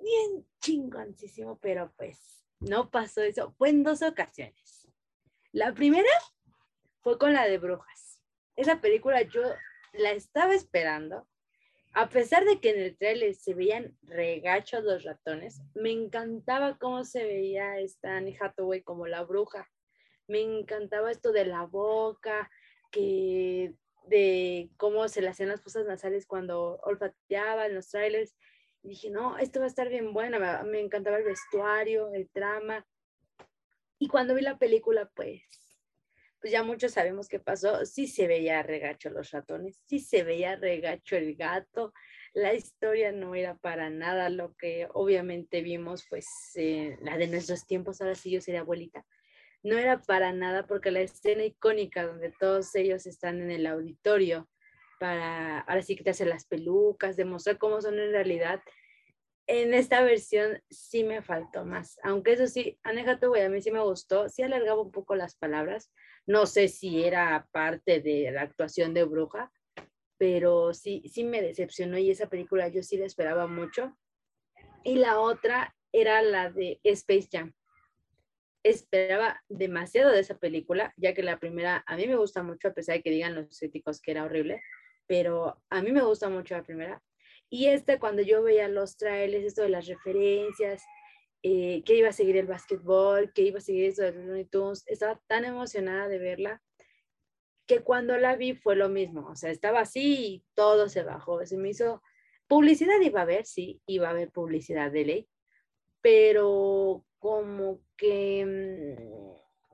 [0.00, 3.54] bien chingoncísimo, pero pues no pasó eso.
[3.56, 4.83] Fue en dos ocasiones.
[5.54, 6.10] La primera
[6.98, 8.20] fue con la de Brujas.
[8.56, 9.40] Esa película yo
[9.92, 11.28] la estaba esperando.
[11.92, 17.04] A pesar de que en el trailer se veían regachos los ratones, me encantaba cómo
[17.04, 19.70] se veía esta Annie Hathaway como la bruja.
[20.26, 22.50] Me encantaba esto de la boca,
[22.90, 23.76] que
[24.08, 28.34] de cómo se le hacían las fosas nasales cuando olfateaba en los trailers.
[28.82, 30.40] Y dije, no, esto va a estar bien bueno.
[30.40, 32.84] Me, me encantaba el vestuario, el trama.
[34.04, 35.40] Y cuando vi la película, pues,
[36.38, 37.86] pues ya muchos sabemos qué pasó.
[37.86, 41.94] Sí se veía regacho los ratones, sí se veía regacho el gato.
[42.34, 47.66] La historia no era para nada lo que obviamente vimos, pues, eh, la de nuestros
[47.66, 49.06] tiempos, ahora sí yo sería abuelita.
[49.62, 54.50] No era para nada porque la escena icónica donde todos ellos están en el auditorio
[55.00, 58.60] para, ahora sí hacen las pelucas, demostrar cómo son en realidad,
[59.46, 63.70] en esta versión sí me faltó más, aunque eso sí, Anne Hathaway a mí sí
[63.70, 65.92] me gustó, sí alargaba un poco las palabras,
[66.26, 69.52] no sé si era parte de la actuación de Bruja,
[70.16, 73.96] pero sí, sí me decepcionó y esa película yo sí la esperaba mucho.
[74.82, 77.52] Y la otra era la de Space Jam.
[78.62, 82.72] Esperaba demasiado de esa película, ya que la primera a mí me gusta mucho, a
[82.72, 84.62] pesar de que digan los críticos que era horrible,
[85.06, 87.02] pero a mí me gusta mucho la primera
[87.54, 90.82] y este, cuando yo veía los trailers, esto de las referencias,
[91.40, 94.48] eh, que iba a seguir el básquetbol, que iba a seguir eso de los Looney
[94.86, 96.60] estaba tan emocionada de verla
[97.64, 99.28] que cuando la vi fue lo mismo.
[99.28, 101.46] O sea, estaba así y todo se bajó.
[101.46, 102.02] Se me hizo.
[102.48, 105.28] Publicidad iba a haber, sí, iba a haber publicidad de ley,
[106.00, 108.44] pero como que.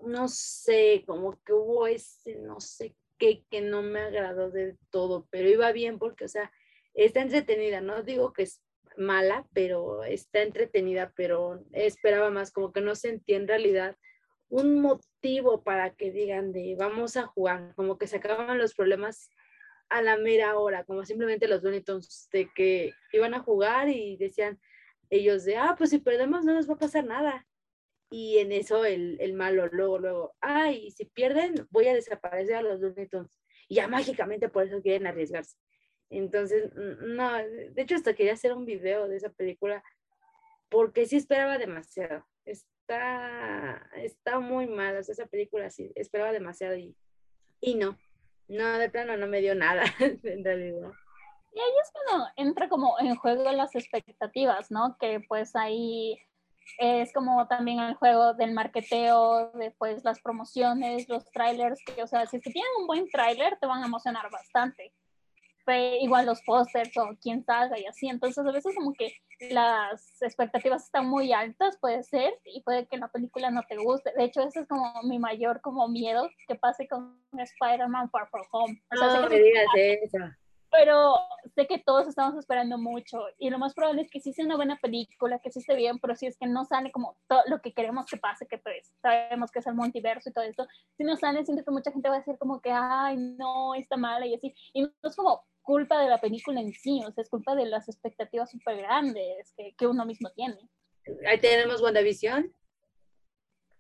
[0.05, 4.79] Mm, no sé, como que hubo ese, no sé qué, que no me agradó del
[4.91, 6.53] todo, pero iba bien porque, o sea,
[6.95, 8.63] está entretenida, no digo que es
[8.97, 13.97] mala, pero está entretenida, pero esperaba más, como que no sentí en realidad
[14.49, 19.31] un motivo para que digan de vamos a jugar, como que se acaban los problemas
[19.89, 24.61] a la mera hora, como simplemente los bonitos de que iban a jugar y decían
[25.09, 27.47] ellos de, ah, pues si perdemos no nos va a pasar nada.
[28.11, 32.63] Y en eso el, el malo, luego, luego, ay, si pierden voy a desaparecer a
[32.63, 33.09] los Looney
[33.69, 35.57] Y ya mágicamente por eso quieren arriesgarse.
[36.11, 39.83] Entonces, no, de hecho hasta quería hacer un video de esa película
[40.69, 42.27] porque sí esperaba demasiado.
[42.45, 46.97] Está, está muy mal, esa película sí esperaba demasiado y,
[47.61, 47.97] y no,
[48.49, 50.91] No, de plano no me dio nada, en realidad.
[51.53, 54.97] Y ahí es cuando entra como en juego las expectativas, ¿no?
[54.99, 56.17] Que pues ahí
[56.79, 62.27] es como también el juego del marketeo, después las promociones, los trailers, que o sea,
[62.27, 64.93] si es que tienen un buen trailer te van a emocionar bastante.
[65.79, 69.13] Igual los pósters o quién salga y así, entonces a veces como que
[69.51, 74.13] las expectativas están muy altas, puede ser, y puede que la película no te guste.
[74.17, 78.45] De hecho, ese es como mi mayor como miedo que pase con Spider-Man Far From
[78.53, 78.83] Home.
[78.93, 80.19] O sea, no me digas eso
[80.71, 81.15] pero
[81.55, 84.57] sé que todos estamos esperando mucho y lo más probable es que sí sea una
[84.57, 87.61] buena película, que sí esté bien, pero si es que no sale como todo lo
[87.61, 91.05] que queremos que pase, que pues sabemos que es el multiverso y todo esto, si
[91.05, 94.27] no sale, siento que mucha gente va a decir como que, ay, no, está mala
[94.27, 97.31] y así, y no es como culpa de la película en sí, o sea, es
[97.31, 100.59] culpa de las expectativas súper grandes que, que uno mismo tiene.
[101.27, 102.55] Ahí tenemos WandaVision.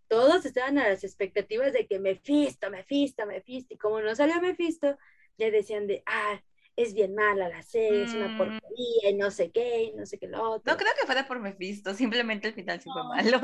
[0.08, 4.98] Todos estaban a las expectativas de que Mephisto, Mephisto, Mephisto, y como no salió Mephisto,
[5.38, 6.40] ya decían de, ah,
[6.76, 8.38] es bien mala la serie, es una mm.
[8.38, 10.72] porquería y no sé qué, y no sé qué lo otro.
[10.72, 13.40] No creo que fuera por Mephisto, simplemente el final sí fue malo.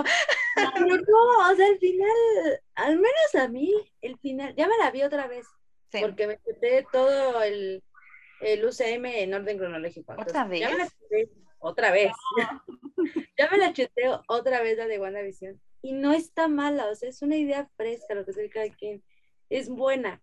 [0.74, 4.90] Pero no, o sea, el final, al menos a mí, el final, ya me la
[4.90, 5.46] vi otra vez,
[6.00, 7.82] porque me chuté todo el,
[8.40, 10.14] el UCM en orden cronológico.
[10.16, 10.60] ¿Otra vez?
[10.68, 12.12] Ya me la chuté otra vez.
[13.38, 15.60] ya me la otra vez la de WandaVision.
[15.82, 19.02] Y no está mala, o sea, es una idea fresca lo que se cada quien.
[19.48, 20.20] Es buena,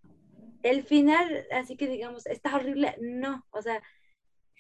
[0.63, 3.83] el final, así que digamos, está horrible, no, o sea,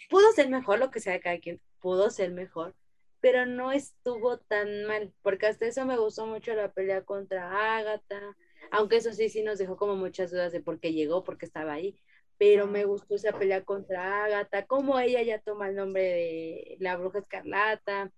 [0.09, 2.75] pudo ser mejor lo que sea de cada quien, pudo ser mejor,
[3.21, 8.35] pero no estuvo tan mal, porque hasta eso me gustó mucho la pelea contra Agatha,
[8.71, 11.45] aunque eso sí, sí nos dejó como muchas dudas de por qué llegó, por qué
[11.45, 11.97] estaba ahí,
[12.37, 16.97] pero me gustó esa pelea contra Agatha, cómo ella ya toma el nombre de la
[16.97, 18.11] bruja escarlata,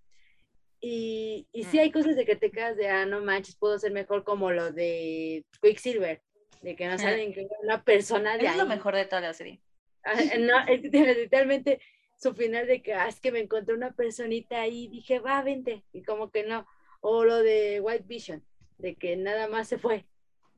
[0.80, 3.92] y, y sí hay cosas de que te quedas de, ah, no manches, pudo ser
[3.92, 6.22] mejor como lo de Quicksilver,
[6.62, 9.62] de que no saben que una persona de es lo mejor de toda la serie.
[10.04, 11.80] Ah, no, es literalmente
[12.18, 15.84] su final de que, ah, es que me encontré una personita ahí, dije, va, vente,
[15.92, 16.68] y como que no.
[17.02, 18.44] O lo de White Vision,
[18.78, 20.06] de que nada más se fue.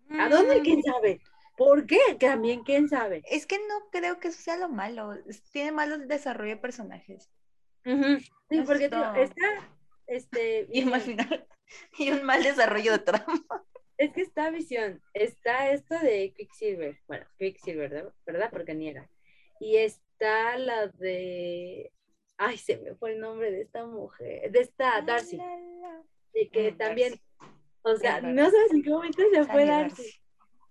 [0.09, 0.59] ¿A dónde?
[0.59, 0.63] Mm.
[0.63, 1.21] ¿Quién sabe?
[1.57, 1.99] ¿Por qué?
[2.19, 3.23] También, ¿quién sabe?
[3.29, 5.15] Es que no creo que eso sea lo malo.
[5.51, 7.29] Tiene malos desarrollo de personajes.
[7.83, 9.15] Sí, porque está,
[10.05, 10.67] este...
[10.71, 11.47] Y un mal final.
[11.97, 13.43] Y un mal desarrollo de trama.
[13.97, 18.49] Es que está visión, está esto de Quicksilver, bueno, Quicksilver, ¿verdad?
[18.51, 19.09] Porque ni era.
[19.59, 21.91] Y está la de,
[22.37, 25.39] ay, se me fue el nombre de esta mujer, de esta Darcy,
[26.31, 27.19] de que mm, también,
[27.81, 30.21] o sea, no sabes en qué momento se fue Darcy.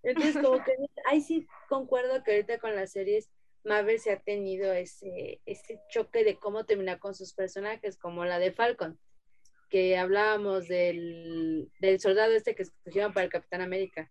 [0.07, 0.73] Entonces, como que,
[1.07, 3.31] ay, sí, concuerdo que ahorita con las series,
[3.65, 8.39] Marvel se ha tenido ese, ese choque de cómo terminar con sus personajes, como la
[8.39, 8.99] de Falcon
[9.69, 14.11] que hablábamos del, del soldado este que escogieron para el Capitán América,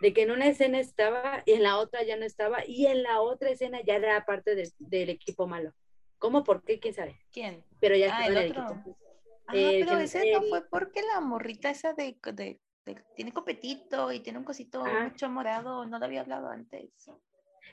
[0.00, 3.02] de que en una escena estaba y en la otra ya no estaba y en
[3.02, 5.72] la otra escena ya era parte del equipo malo.
[6.18, 6.44] ¿Cómo?
[6.44, 6.80] ¿Por qué?
[6.80, 7.18] ¿Quién sabe?
[7.32, 7.64] ¿Quién?
[7.80, 8.62] Pero ya ah, el otro.
[9.46, 12.58] Ah, eh, pero ese no fue porque la morrita esa de, de,
[13.16, 16.90] tiene copetito y tiene un cosito mucho morado, no lo había hablado antes.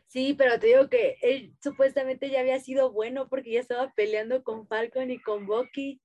[0.07, 4.43] Sí, pero te digo que él supuestamente ya había sido bueno porque ya estaba peleando
[4.43, 6.01] con Falcon y con Bucky.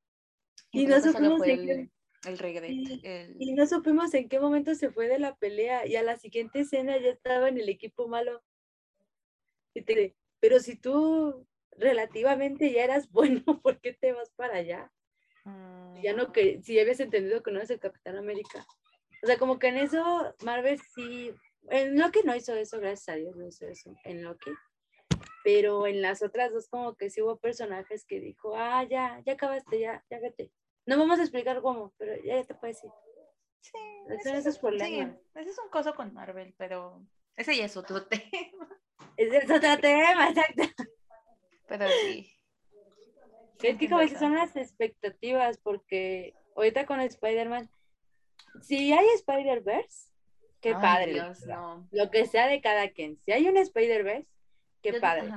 [0.73, 1.91] Y, no supimos en qué...
[2.27, 6.17] el y, no supimos en qué momento se fue de la pelea y a la
[6.17, 8.43] siguiente escena ya estaba en el equipo malo.
[9.75, 14.93] Y te, pero si tú relativamente ya eras bueno, ¿por qué te vas para allá?
[16.03, 18.67] Ya no que, si habías entendido que no eres el Capitán América.
[19.23, 21.35] O sea, como que en eso Marvel sí,
[21.71, 24.51] en Loki no hizo eso, gracias a Dios no hizo eso en Loki.
[25.45, 29.33] Pero en las otras dos como que sí hubo personajes que dijo, ah, ya, ya
[29.35, 30.53] acabaste, ya, ya vete.
[30.87, 32.91] No vamos a explicar cómo, pero ya te puedes ir.
[33.61, 35.13] Sí, ese, es problema.
[35.13, 37.03] Sí, ese es un coso con Marvel, pero
[37.37, 38.69] ese ya es otro tema.
[39.17, 40.85] Ese es otro tema, exacto.
[41.67, 42.33] Pero sí.
[43.63, 47.69] Es que como son las expectativas, porque ahorita con Spider-Man,
[48.63, 50.11] si hay Spider-Verse,
[50.61, 51.23] qué padre.
[51.91, 53.19] Lo que sea de cada quien.
[53.25, 54.29] Si hay un Spider-Verse,
[54.83, 55.33] qué padre.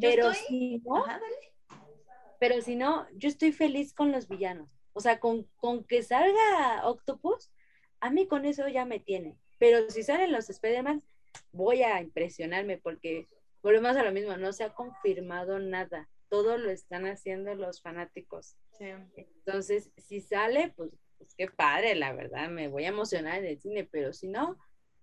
[0.00, 1.04] Pero si no,
[2.40, 4.68] pero si no, yo estoy feliz con los villanos.
[4.92, 7.50] O sea, con, con que salga Octopus,
[8.00, 9.36] a mí con eso ya me tiene.
[9.58, 11.02] Pero si salen los Spider-Man,
[11.52, 13.28] voy a impresionarme porque
[13.62, 16.08] volvemos a lo mismo, no se ha confirmado nada.
[16.28, 18.56] Todo lo están haciendo los fanáticos.
[19.16, 23.60] Entonces, si sale, pues, pues, qué padre, la verdad, me voy a emocionar en el
[23.60, 24.58] cine, pero si no,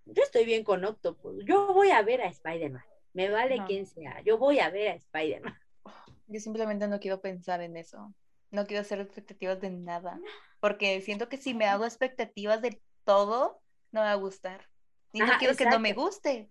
[0.06, 1.44] yo estoy bien con Octopus.
[1.46, 2.84] Yo voy a ver a Spider-Man.
[3.14, 4.22] Me vale quien sea.
[4.22, 5.58] Yo voy a ver a Spider-Man.
[6.28, 8.14] Yo simplemente no quiero pensar en eso
[8.52, 10.20] no quiero hacer expectativas de nada,
[10.60, 14.68] porque siento que si me hago expectativas de todo, no me va a gustar.
[15.14, 16.50] Y no quiero que no me guste.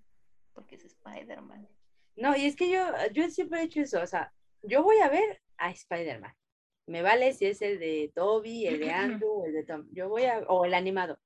[0.54, 1.68] porque es Spider-Man.
[2.16, 4.32] No, y es que yo, yo siempre he hecho eso, o sea,
[4.62, 6.34] yo voy a ver a Spider-Man.
[6.86, 8.90] Me vale si es el de Toby, el de
[9.24, 9.86] Andrew, el de Tom.
[9.92, 11.18] Yo voy a, o el animado.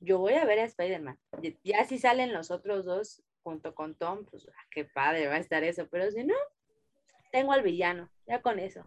[0.00, 1.18] Yo voy a ver a Spider-Man.
[1.64, 5.38] Ya si salen los otros dos junto con Tom, pues ah, qué padre va a
[5.38, 5.88] estar eso.
[5.90, 6.34] Pero si no,
[7.32, 8.84] tengo al villano, ya con eso.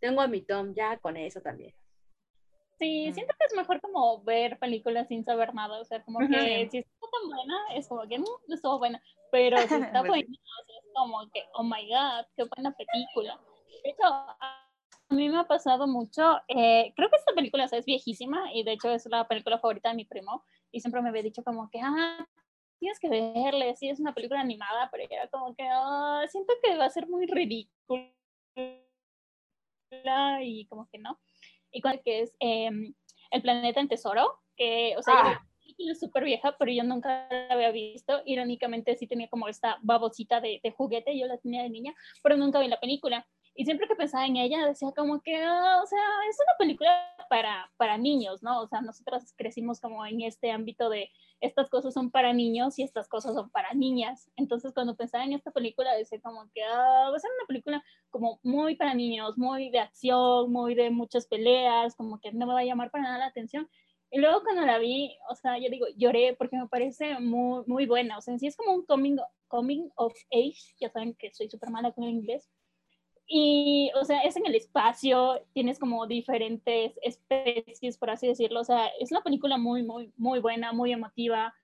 [0.00, 1.74] Tengo a mi Tom, ya con eso también.
[2.78, 3.14] Sí, Ujú.
[3.14, 6.78] siento que es mejor como ver películas sin saber nada, o sea, como que si
[6.78, 9.00] está tan buena, es como que no, no estuvo buena,
[9.30, 9.62] pero si
[9.98, 13.40] está Pues buena, o sea, es como que, oh my god, qué buena película.
[13.84, 14.02] De hecho,
[15.14, 18.52] a mí me ha pasado mucho, eh, creo que esta película o sea, es viejísima
[18.52, 20.42] y de hecho es la película favorita de mi primo
[20.72, 22.26] y siempre me había dicho como que, ah,
[22.80, 26.76] tienes que verle, sí, es una película animada, pero era como que, ah, siento que
[26.76, 28.10] va a ser muy ridícula
[30.42, 31.20] y como que no.
[31.70, 32.94] Y cuál que es em,
[33.30, 35.46] El planeta en tesoro, que, o sea, Ah.
[35.78, 38.20] es súper vieja, pero yo nunca la había visto.
[38.26, 42.36] Irónicamente sí tenía como esta babosita de, de juguete, yo la tenía de niña, pero
[42.36, 43.26] nunca vi la película.
[43.56, 46.90] Y siempre que pensaba en ella, decía como que, ah, o sea, es una película
[47.28, 48.60] para, para niños, ¿no?
[48.60, 52.82] O sea, nosotras crecimos como en este ámbito de estas cosas son para niños y
[52.82, 54.30] estas cosas son para niñas.
[54.36, 57.84] Entonces, cuando pensaba en esta película, decía como que ah, va a ser una película
[58.10, 62.54] como muy para niños, muy de acción, muy de muchas peleas, como que no me
[62.54, 63.68] va a llamar para nada la atención.
[64.10, 67.86] Y luego cuando la vi, o sea, yo digo, lloré porque me parece muy, muy
[67.86, 68.18] buena.
[68.18, 69.16] O sea, en sí es como un coming,
[69.48, 72.48] coming of age, ya saben que soy súper mala con el inglés.
[73.26, 78.60] Y, o sea, es en el espacio, tienes como diferentes especies, por así decirlo.
[78.60, 81.54] O sea, es una película muy, muy, muy buena, muy emotiva.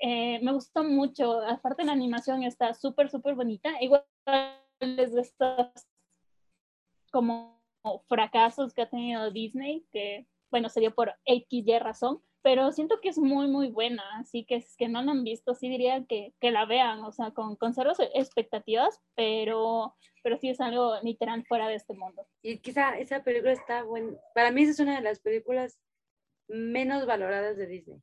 [0.00, 1.40] Eh, me gustó mucho.
[1.40, 3.70] Aparte, la animación está súper, súper bonita.
[3.80, 4.04] Igual
[4.80, 5.72] es de estos
[7.10, 7.58] como
[8.06, 13.00] fracasos que ha tenido Disney, que, bueno, se dio por X y razón, pero siento
[13.00, 14.02] que es muy, muy buena.
[14.18, 17.12] Así que es que no la han visto, sí diría que, que la vean, o
[17.12, 22.26] sea, con, con cero expectativas, pero, pero sí es algo literal fuera de este mundo.
[22.42, 24.16] Y quizá esa película está buena.
[24.34, 25.80] Para mí esa es una de las películas
[26.48, 28.02] menos valoradas de Disney.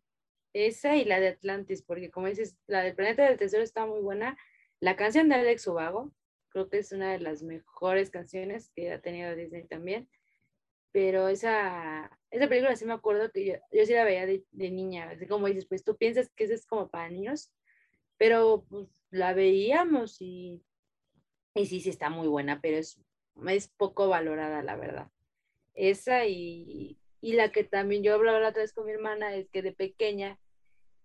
[0.53, 4.01] Esa y la de Atlantis, porque como dices, la del Planeta del Tesoro está muy
[4.01, 4.37] buena.
[4.79, 6.13] La canción de Alex Ubago,
[6.49, 10.07] creo que es una de las mejores canciones que ha tenido Disney también.
[10.95, 14.71] Pero esa, esa película sí me acuerdo que yo, yo sí la veía de, de
[14.71, 17.51] niña, así como dices, pues tú piensas que esa es como para niños,
[18.17, 20.63] pero pues la veíamos y,
[21.53, 22.97] y sí, sí está muy buena, pero es,
[23.45, 25.09] es poco valorada, la verdad.
[25.73, 29.49] Esa y, y la que también yo hablaba la otra vez con mi hermana es
[29.49, 30.39] que de pequeña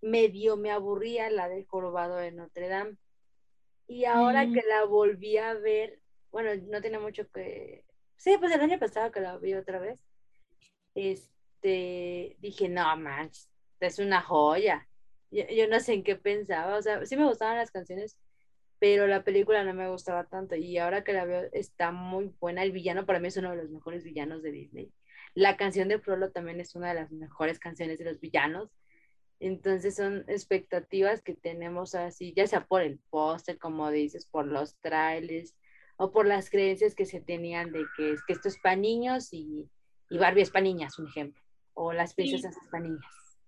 [0.00, 2.96] medio me aburría la del jorobado de Notre Dame.
[3.88, 4.52] Y ahora Mm.
[4.54, 5.98] que la volví a ver,
[6.30, 7.84] bueno, no tiene mucho que...
[8.20, 10.04] Sí, pues el año pasado que la vi otra vez,
[10.94, 13.50] este, dije, no, manches,
[13.80, 14.86] es una joya.
[15.30, 18.18] Yo, yo no sé en qué pensaba, o sea, sí me gustaban las canciones,
[18.78, 20.54] pero la película no me gustaba tanto.
[20.54, 22.62] Y ahora que la veo, está muy buena.
[22.62, 24.92] El villano para mí es uno de los mejores villanos de Disney.
[25.34, 28.70] La canción de Frollo también es una de las mejores canciones de los villanos.
[29.38, 34.76] Entonces son expectativas que tenemos así, ya sea por el póster, como dices, por los
[34.82, 35.54] trailers
[36.00, 39.68] o por las creencias que se tenían de que, que esto es para niños y,
[40.08, 41.42] y Barbie es para niñas, un ejemplo.
[41.74, 43.38] O las princesas es para niñas.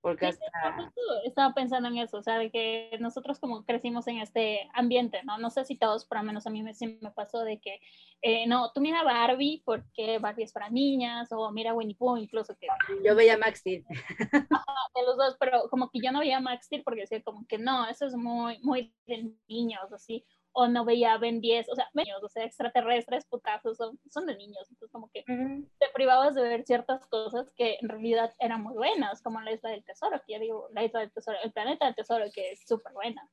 [0.00, 0.92] Porque Sí, hasta...
[1.24, 5.38] estaba pensando en eso, o sea, de que nosotros como crecimos en este ambiente, ¿no?
[5.38, 7.80] No sé si todos, por lo menos a mí me, sí me pasó de que,
[8.22, 12.56] eh, no, tú mira Barbie porque Barbie es para niñas, o mira Winnie Pooh, incluso
[12.58, 12.66] que
[13.04, 13.84] Yo veía Max Steel.
[14.94, 17.58] de los dos, pero como que yo no veía Max Steel porque decía como que
[17.58, 20.24] no, eso es muy, muy de niños, así,
[20.60, 24.36] o no veía Ben 10, o sea, niños, o sea, extraterrestres, putazos, son, son de
[24.36, 28.74] niños, entonces como que te privabas de ver ciertas cosas que en realidad eran muy
[28.74, 31.86] buenas, como la isla del tesoro, que ya digo, la isla del tesoro, el planeta
[31.86, 33.30] del tesoro, que es súper buena.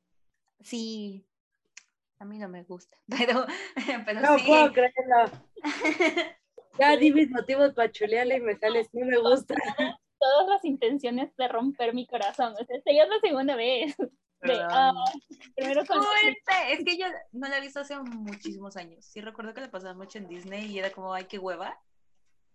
[0.62, 1.26] Sí,
[2.20, 3.48] a mí no me gusta, pero,
[4.06, 4.46] pero No sí.
[4.48, 5.32] puedo creerlo.
[6.78, 9.56] Ya di mis motivos para chulearle y me sales, no me gusta.
[10.20, 13.96] Todas las intenciones de romper mi corazón, o sea, esta ya es la segunda vez.
[14.70, 14.94] Ah,
[15.56, 16.74] primero con Fuerte.
[16.74, 19.06] Es que yo no la he visto hace muchísimos años.
[19.06, 21.80] Sí recuerdo que la pasaba mucho en Disney y era como, ay, qué hueva.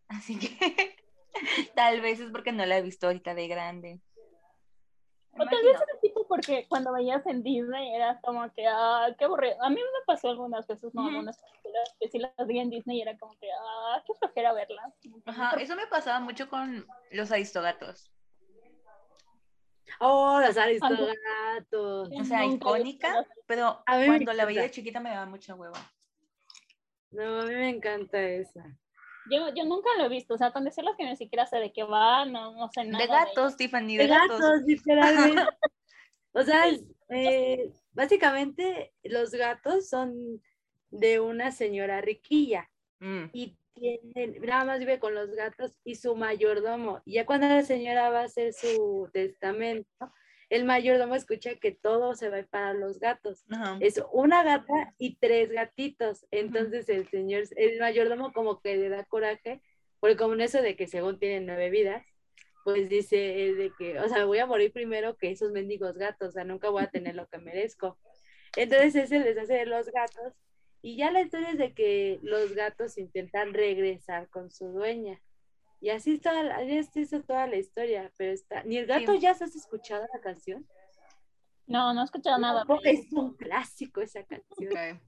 [0.09, 0.97] Así que
[1.75, 4.01] tal vez es porque no la he visto ahorita de grande.
[5.33, 9.25] O tal vez era tipo porque cuando veías en Disney era como que, ah, qué
[9.25, 9.63] aburrido.
[9.63, 12.99] A mí me pasó algunas veces, no algunas películas, que si las vi en Disney
[12.99, 14.93] y era como que, ah, qué flojera verlas.
[15.27, 18.11] Ajá, eso me pasaba mucho con los aristogatos.
[19.99, 22.09] Oh, las aristogatos.
[22.11, 25.79] O sea, icónica, pero A cuando la veía de chiquita me daba mucha hueva.
[27.11, 28.65] No, a mí me encanta esa.
[29.31, 31.73] Yo, yo nunca lo he visto, o sea, con decirles que ni siquiera sé de
[31.73, 33.05] qué va, no, no sé nada.
[33.05, 34.41] De gatos, Tiffany, de, De gatos.
[34.41, 35.43] gatos, literalmente.
[36.33, 40.41] O sea, es, eh, básicamente los gatos son
[40.91, 42.71] de una señora riquilla
[43.01, 47.03] Mm, y tiene, nada más vive con los gatos y su mayordomo.
[47.05, 50.13] Y ya cuando la señora va a hacer su testamento,
[50.49, 53.45] el mayordomo escucha que todo se va para los gatos.
[53.51, 53.79] ajá.
[53.81, 56.27] Es una gata y tres gatitos.
[56.31, 59.63] Entonces el señor, el mayordomo como que le da coraje,
[60.01, 62.05] porque como en eso de que según tienen nueve vidas,
[62.65, 66.29] pues dice él de que, o sea, voy a morir primero que esos mendigos gatos,
[66.29, 67.99] o sea, nunca voy a tener lo que merezco.
[68.57, 70.35] Entonces ese les hace de los gatos
[70.83, 75.21] y ya la historia es de que los gatos intentan regresar con su dueña.
[75.81, 79.13] Y así está, la- así es eso toda la historia, pero está, ni el gato
[79.13, 79.21] Sí.
[79.21, 80.67] ya has escuchado la canción.
[81.67, 82.65] No, no he escuchado nada.
[82.65, 84.73] Porque es un clásico esa canción.
[84.73, 85.01] Ok.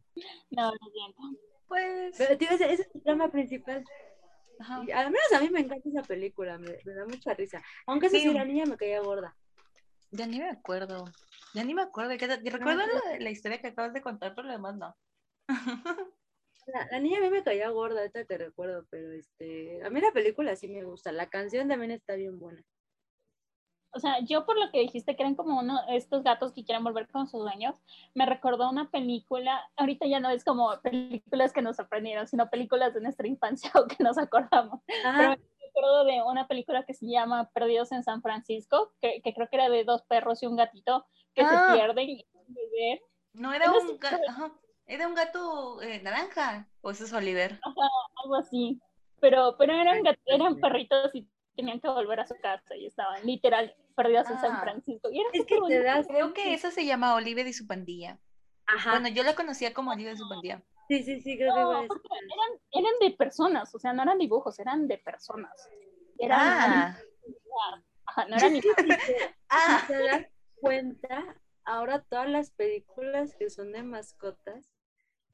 [0.51, 1.23] No, lo siento.
[1.67, 3.85] Pues, Pero tío, ese, ese es el trama principal.
[4.61, 4.83] ajá.
[4.87, 7.63] Y al menos a mí me encanta esa película, me, me da mucha risa.
[7.87, 8.33] Aunque eso sí, Sí.
[8.35, 9.37] la niña me caía gorda.
[10.11, 11.05] Ya ni me acuerdo.
[11.55, 12.11] Ya ni me acuerdo.
[12.11, 14.95] de qué era- Recuerdo la, la historia que acabas de contar, pero lo demás no.
[16.67, 20.01] La, la niña a mí me caía gorda, ahorita te recuerdo, pero este, a mí
[20.01, 21.11] la película sí me gusta.
[21.11, 22.63] La canción también está bien buena.
[23.95, 26.83] O sea, yo por lo que dijiste que eran como uno estos gatos que quieren
[26.85, 27.75] volver con sus dueños,
[28.15, 32.95] me recordó una película, ahorita ya no es como películas que nos sorprendieron, sino películas
[32.95, 34.81] de nuestra infancia o que nos acordamos.
[35.05, 39.35] Ah, Me acuerdo de una película que se llama Perdidos en San Francisco, que, que
[39.35, 41.67] creo que era de dos perros y un gatito que Ah.
[41.73, 42.27] se pierden y.
[43.35, 44.61] No era Era un gato.
[44.87, 46.69] Era un gato eh, naranja.
[46.81, 47.61] O ese es Oliver.
[48.25, 48.81] algo así.
[49.21, 53.75] Pero, pero eran, eran perritos y tenían que volver a su casa y estaban literal
[53.95, 54.61] perdidos en San Ah.
[54.63, 55.09] Francisco.
[55.11, 56.07] Y es que te das.
[56.09, 58.19] Creo que esa se llama Oliver y su pandilla.
[58.67, 58.93] Ajá.
[58.93, 60.63] Bueno, yo la conocía como Oliver y su pandilla.
[60.89, 64.19] sí, sí, sí, creo que No, porque eran, eran de personas, o sea, no eran
[64.19, 65.53] dibujos, eran de personas.
[66.19, 66.99] Eran, Ah,
[68.07, 69.79] ajá, no eran te- ah.
[69.87, 70.27] si te das
[70.61, 74.72] cuenta, ahora todas las películas que son de mascotas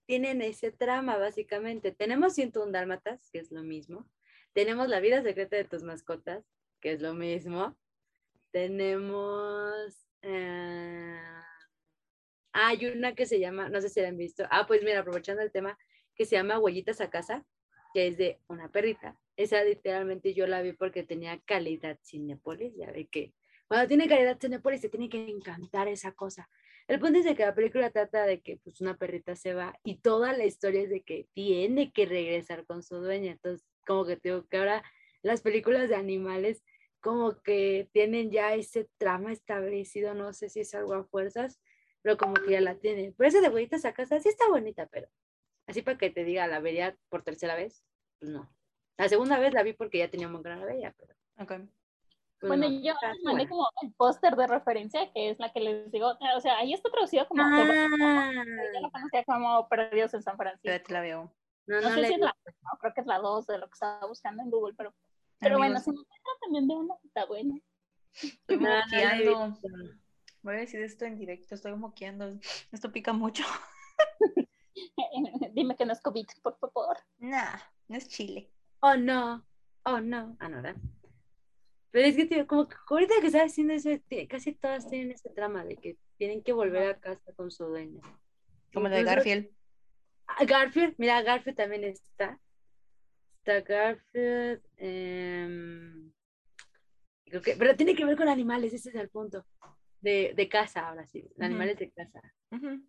[0.08, 1.92] tienen ese trama, básicamente.
[1.92, 4.08] Tenemos 101 Dálmatas, que es lo mismo.
[4.54, 6.46] Tenemos La vida secreta de tus mascotas,
[6.80, 7.76] que es lo mismo.
[8.50, 10.08] Tenemos.
[10.22, 11.20] eh,
[12.52, 14.44] Hay una que se llama, no sé si la han visto.
[14.50, 15.78] Ah, pues mira, aprovechando el tema,
[16.14, 17.44] que se llama Huellitas a casa,
[17.92, 19.20] que es de una perrita.
[19.36, 23.34] Esa literalmente yo la vi porque tenía calidad Cinepolis, ya ve que
[23.68, 26.48] cuando tiene calidad Cinepolis te tiene que encantar esa cosa.
[26.88, 29.78] El punto es de que la película trata de que pues una perrita se va
[29.84, 33.32] y toda la historia es de que tiene que regresar con su dueña.
[33.32, 34.82] Entonces, como que te digo que ahora
[35.22, 36.64] las películas de animales
[37.00, 41.60] como que tienen ya ese trama establecido, no sé si es algo a fuerzas,
[42.00, 43.14] pero como que ya la tienen.
[43.16, 45.08] Pero esa de Huellitas a casa sí está bonita, pero
[45.66, 47.84] así para que te diga, la vería por tercera vez,
[48.18, 48.50] pues no.
[48.96, 51.52] La segunda vez la vi porque ya tenía un gran bella, pero Ok.
[52.40, 53.48] Bueno, no, yo les mandé buena.
[53.48, 56.88] como el póster de referencia, que es la que les digo, o sea, ahí está
[56.90, 58.32] traducido como, Ah,
[58.74, 60.68] yo lo conocía como Perdidos en San Francisco.
[60.68, 61.34] Espérate, la veo.
[61.66, 63.66] no, No, no sé si es la, no, creo que es la 2 de lo
[63.66, 64.94] que estaba buscando en Google, pero,
[65.40, 67.58] pero bueno, si me encuentro también de una, está bueno.
[68.12, 69.58] estoy moqueando.
[70.42, 72.38] Voy a decir esto en directo, estoy moqueando.
[72.70, 73.42] Esto pica mucho.
[75.52, 76.96] Dime que no es COVID, por favor.
[77.18, 77.56] Nah,
[77.88, 78.50] no es chile.
[78.80, 79.44] Oh no,
[79.84, 80.76] oh no, ah, no, ¿verdad?
[81.90, 83.90] Pero es que tío, como que ahorita que estás haciendo eso,
[84.28, 88.00] casi todas tienen ese trama de que tienen que volver a casa con su dueño.
[88.72, 89.48] Como la de Garfield.
[90.26, 92.38] Ah, Garfield, mira, Garfield también está.
[93.38, 94.62] Está Garfield.
[94.76, 96.12] em,
[97.24, 99.46] creo que, pero tiene que ver con animales, ese es el punto.
[100.00, 102.20] De, de casa, ahora sí, animales de casa.
[102.52, 102.80] Ujú.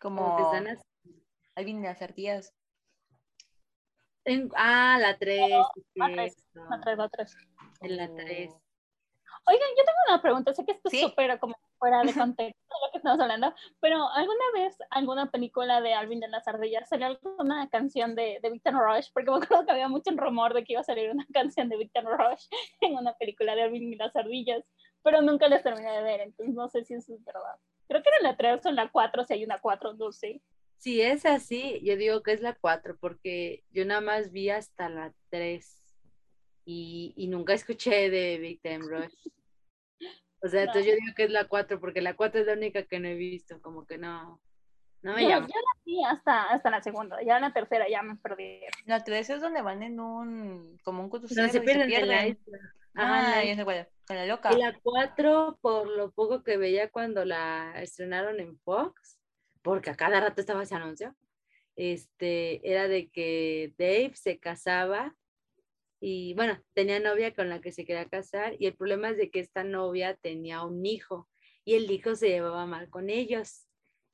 [0.00, 1.82] Como que Como están así.
[1.82, 2.54] las ardillas.
[4.56, 5.50] Ah, la 3.
[5.94, 7.36] la tres, La 3, la 3.
[7.80, 8.56] En la 3.
[9.46, 10.98] Oigan, yo tengo una pregunta, sé que esto ¿Sí?
[11.00, 15.30] es súper como fuera de contexto de lo que estamos hablando, pero ¿alguna vez alguna
[15.30, 19.08] película de Alvin de las Ardillas salió alguna canción de, de Victor Rush?
[19.14, 21.78] Porque me acuerdo que había mucho rumor de que iba a salir una canción de
[21.78, 22.48] Victor Rush
[22.82, 24.64] en una película de Alvin y las Ardillas,
[25.02, 27.56] pero nunca las terminé de ver, entonces no sé si eso es verdad.
[27.86, 30.42] Creo que era la 3 o la 4, si hay una 4, no sé.
[30.78, 34.88] Si es así, yo digo que es la 4, porque yo nada más vi hasta
[34.88, 35.82] la 3
[36.64, 39.14] y, y nunca escuché de Big Time Rush.
[40.40, 42.84] O sea, entonces yo digo que es la 4, porque la 4 es la única
[42.84, 44.40] que no he visto, como que no,
[45.02, 45.48] no me Yo, yo llama.
[45.48, 48.60] la vi hasta, hasta la segunda, ya en la tercera ya me perdí.
[48.86, 52.08] La 3 es donde van en un, como un crucero Donde se y pierden en
[52.08, 52.58] la isla.
[52.94, 54.52] Ajá, en la Ah, sé cuál, con la loca.
[54.52, 59.18] Y la 4, por lo poco que veía cuando la estrenaron en Fox,
[59.62, 61.14] porque a cada rato estaba ese anuncio,
[61.76, 65.14] este, era de que Dave se casaba
[66.00, 69.30] y bueno, tenía novia con la que se quería casar y el problema es de
[69.30, 71.28] que esta novia tenía un hijo
[71.64, 73.66] y el hijo se llevaba mal con ellos.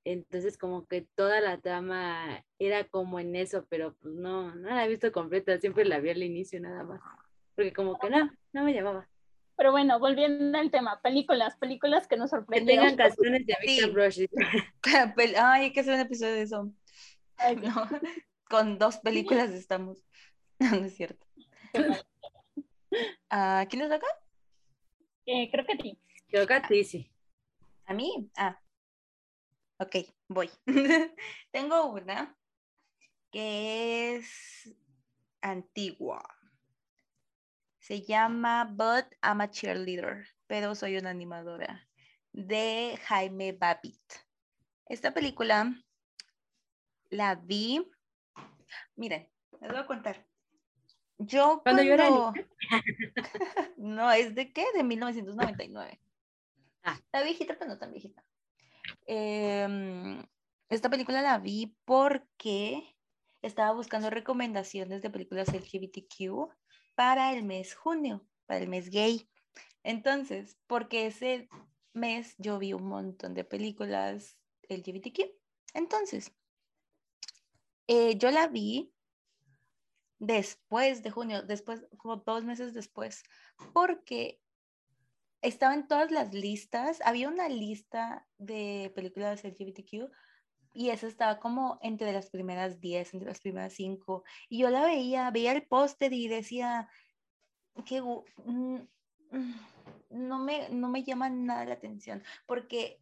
[0.05, 4.85] Entonces como que toda la trama era como en eso, pero pues no, no la
[4.85, 7.01] he visto completa, siempre la vi al inicio nada más.
[7.55, 9.09] Porque como que no, no me llamaba.
[9.57, 12.89] Pero bueno, volviendo al tema, películas, películas que nos Que sorprendieron.
[12.89, 14.27] tengan canciones de Victor Sí.
[14.27, 14.31] Rush.
[15.39, 16.73] Ay, hay que hacer un episodio de eso.
[17.37, 17.63] Ay, No,
[18.49, 19.99] con dos películas estamos.
[20.61, 21.27] No, no es cierto.
[23.31, 24.07] ¿A quién les toca?
[25.27, 25.99] eh, creo que sí.
[26.29, 27.11] Creo que a ti sí.
[27.87, 28.31] ¿A mí?
[28.37, 28.61] Ah.
[29.79, 29.97] Ok,
[30.29, 30.49] voy.
[31.51, 32.37] Tengo una
[33.33, 34.73] que es
[35.43, 36.23] antigua.
[37.85, 41.87] Se llama But I'm a Cheerleader, pero soy una animadora,
[42.33, 44.01] de Jaime Babbitt.
[44.87, 45.71] Esta película
[47.11, 47.87] la vi.
[48.97, 49.29] Miren,
[49.61, 50.27] les voy a contar.
[51.19, 52.09] Yo Cuando yo era
[53.77, 54.65] no, ¿es de qué?
[54.75, 56.01] De 1999.
[56.85, 56.95] Ah.
[56.95, 58.25] Está viejita, pero no tan viejita.
[59.05, 60.25] Em,
[60.71, 62.97] esta película la vi porque
[63.43, 66.49] estaba buscando recomendaciones de películas LGBTQ
[66.95, 69.29] para el mes junio, para el mes gay.
[69.83, 71.49] Entonces, porque ese
[71.93, 74.39] mes yo vi un montón de películas
[74.69, 75.31] LGBTQ.
[75.75, 76.33] Entonces,
[77.87, 78.93] eh, yo la vi
[80.19, 83.23] después de junio, después, como dos meses después,
[83.73, 84.41] porque
[85.43, 90.11] estaba en todas las listas, había una lista de películas LGBTQ
[90.75, 94.83] y esa estaba como entre las primeras 10, entre las primeras 5, y yo la
[94.85, 96.89] veía, veía el póster y decía
[97.87, 98.81] que mm,
[99.31, 99.55] mm,
[100.11, 103.01] no me, no me llama nada la atención, porque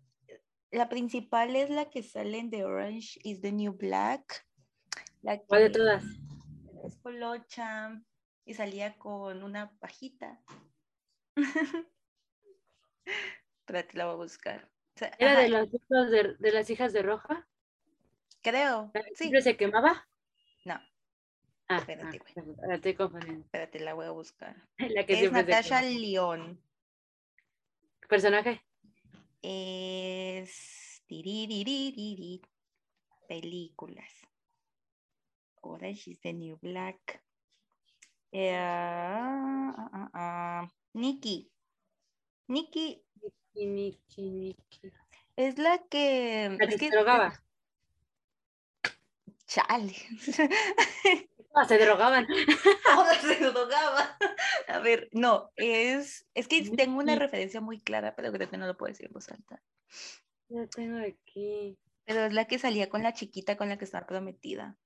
[0.71, 4.47] la principal es la que sale en The Orange is the New Black.
[5.23, 6.05] La ¿Cuál de que- todas?
[6.85, 8.03] es colocha
[8.45, 10.43] y salía con una pajita.
[13.61, 14.71] Espérate, la voy a buscar.
[14.97, 17.49] O sea, ¿Era ajá, de los hijos de, de las hijas de Roja?
[18.43, 18.91] Creo.
[18.95, 19.15] ¿La que Sí.
[19.25, 20.09] siempre se quemaba?
[20.65, 20.81] No,
[21.69, 23.45] Ah, Espérate, ah, la estoy confundiendo.
[23.45, 24.55] espérate, la voy a buscar.
[24.99, 25.81] La que Es Natasha.
[25.83, 26.61] León.
[28.09, 28.63] ¿Personaje?
[29.41, 31.03] Es.
[33.29, 34.13] Películas.
[35.63, 37.23] Orange is the New Black.
[38.33, 41.51] Eh, ah, ah, Nikki.
[42.49, 43.03] Nikki
[43.55, 44.93] Niki, Niki, Niki.
[45.37, 46.57] es la que.
[46.59, 47.33] La es que que- drogaba.
[49.53, 49.95] Chale.
[51.55, 52.27] Ah, se drogaban.
[52.97, 54.17] Ahora se drogaba.
[54.69, 58.67] A ver, no, es, es que tengo una referencia muy clara, pero creo que no
[58.67, 59.63] lo puedo decir en voz alta.
[60.49, 61.77] Ya tengo aquí.
[62.07, 64.79] Pero es la que salía con la chiquita con la que estaba prometida.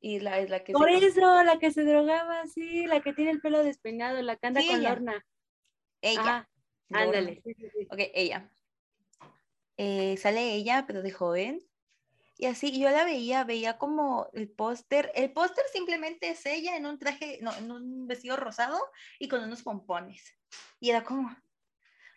[0.00, 3.12] Y la, es la que Por se- eso, la que se drogaba, sí, la que
[3.12, 4.88] tiene el pelo despeinado, la que anda Sí, con ella.
[4.88, 5.26] Lorna.
[6.00, 6.22] Ella.
[6.26, 6.48] Ah,
[6.90, 7.40] ándale.
[7.88, 8.50] Ok, ella.
[9.76, 11.62] Eh, sale ella, pero de joven.
[12.42, 15.12] Y así, yo la veía, veía como el póster.
[15.14, 18.80] El póster simplemente es ella en un traje, no, en un vestido rosado
[19.20, 20.24] y con unos pompones.
[20.80, 21.32] Y era como,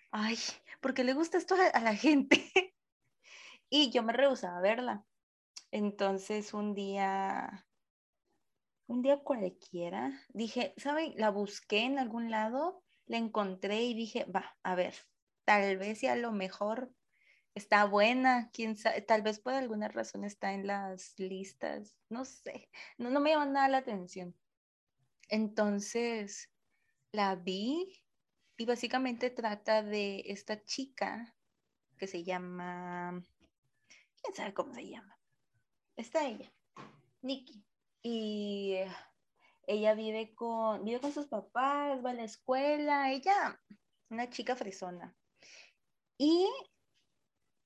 [0.09, 0.35] ay,
[0.81, 2.43] ¿por qué le gusta esto a, la gente?
[3.69, 5.05] y yo me rehusaba a verla.
[5.69, 7.67] Entonces un día,
[8.87, 11.13] un día cualquiera, dije, ¿saben?
[11.17, 14.95] La busqué en algún lado, la encontré y dije, va, a ver,
[15.43, 16.89] tal vez y a lo mejor
[17.55, 22.69] está buena, quién sabe, tal vez por alguna razón está en las listas, no sé,
[22.97, 24.35] no, no me llama nada la atención.
[25.29, 26.51] Entonces,
[27.11, 28.03] la vi
[28.57, 31.33] y básicamente trata de esta chica
[31.97, 33.23] que se llama,
[34.21, 35.17] quién sabe cómo se llama,
[35.95, 36.51] está ella,
[37.21, 37.63] Nikki,
[38.03, 38.91] y eh,
[39.65, 43.59] ella vive con, vive con sus papás, va a la escuela, ella,
[44.09, 45.15] una chica fresona.
[46.17, 46.47] Y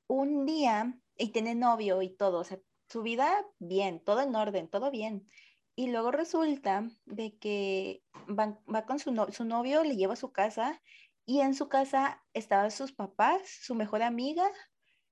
[0.10, 4.70] un día, y tiene novio y todo, o sea, su vida bien, todo en orden,
[4.70, 5.28] todo bien.
[5.76, 10.32] Y luego resulta de que va, con su, no- su novio, le lleva a su
[10.34, 10.82] casa
[11.26, 14.51] y en su casa estaban sus papás, su mejor amiga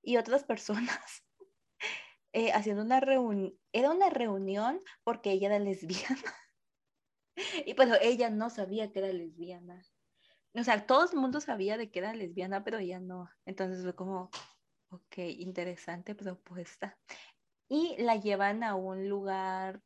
[0.02, 1.24] y otras personas
[2.34, 3.54] eh, haciendo una reunión.
[3.72, 6.22] Era una reunión porque ella era lesbiana.
[7.66, 9.84] Y pero ella no sabía que era lesbiana.
[10.56, 13.30] O sea, todo el mundo sabía de que era lesbiana, pero ella no.
[13.46, 14.32] Entonces fue como,
[14.90, 16.98] ok, interesante propuesta.
[17.70, 19.82] Y la llevan a un lugar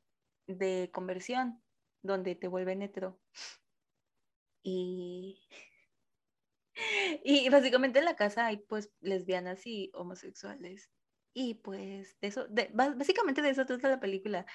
[0.48, 1.64] de conversión
[2.04, 3.20] donde te vuelven hetero.
[4.64, 5.40] Y,
[7.24, 10.92] y básicamente en la casa hay pues lesbianas y homosexuales.
[11.34, 14.46] Y pues de eso, básicamente de eso trata la película.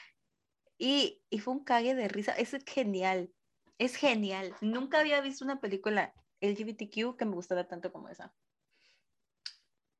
[0.79, 2.33] Y, y fue un cague de risa.
[2.33, 3.33] Es genial.
[3.79, 4.55] Es genial.
[4.61, 8.35] Nunca había visto una película LGBTQ que me gustara tanto como esa.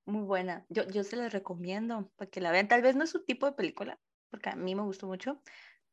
[0.07, 0.65] Muy buena.
[0.69, 2.69] Yo, yo se la recomiendo para que la vean.
[2.69, 4.01] Tal vez no es su tipo de película,
[4.31, 5.43] porque a mí me gustó mucho,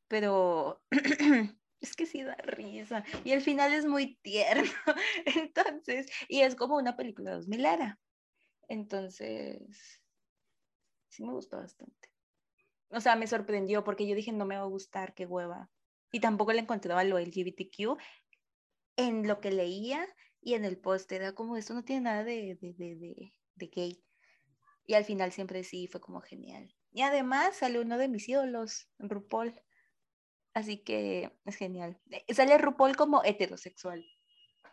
[0.07, 0.81] pero
[1.81, 3.03] es que sí da risa.
[3.23, 4.71] Y el final es muy tierno.
[5.25, 7.99] Entonces, y es como una película de 2000 era.
[8.67, 10.01] Entonces,
[11.09, 12.09] sí me gustó bastante.
[12.89, 15.69] O sea, me sorprendió porque yo dije, no me va a gustar, qué hueva.
[16.11, 17.97] Y tampoco le encontraba lo LGBTQ
[18.97, 20.07] en lo que leía
[20.41, 21.11] y en el post.
[21.11, 24.03] Era como, esto no tiene nada de, de, gay.
[24.85, 26.73] Y al final siempre sí fue como genial.
[26.91, 29.59] Y además sale uno de mis ídolos, RuPaul.
[30.53, 31.99] Así que es genial.
[32.11, 34.05] Eh, sale RuPaul como heterosexual.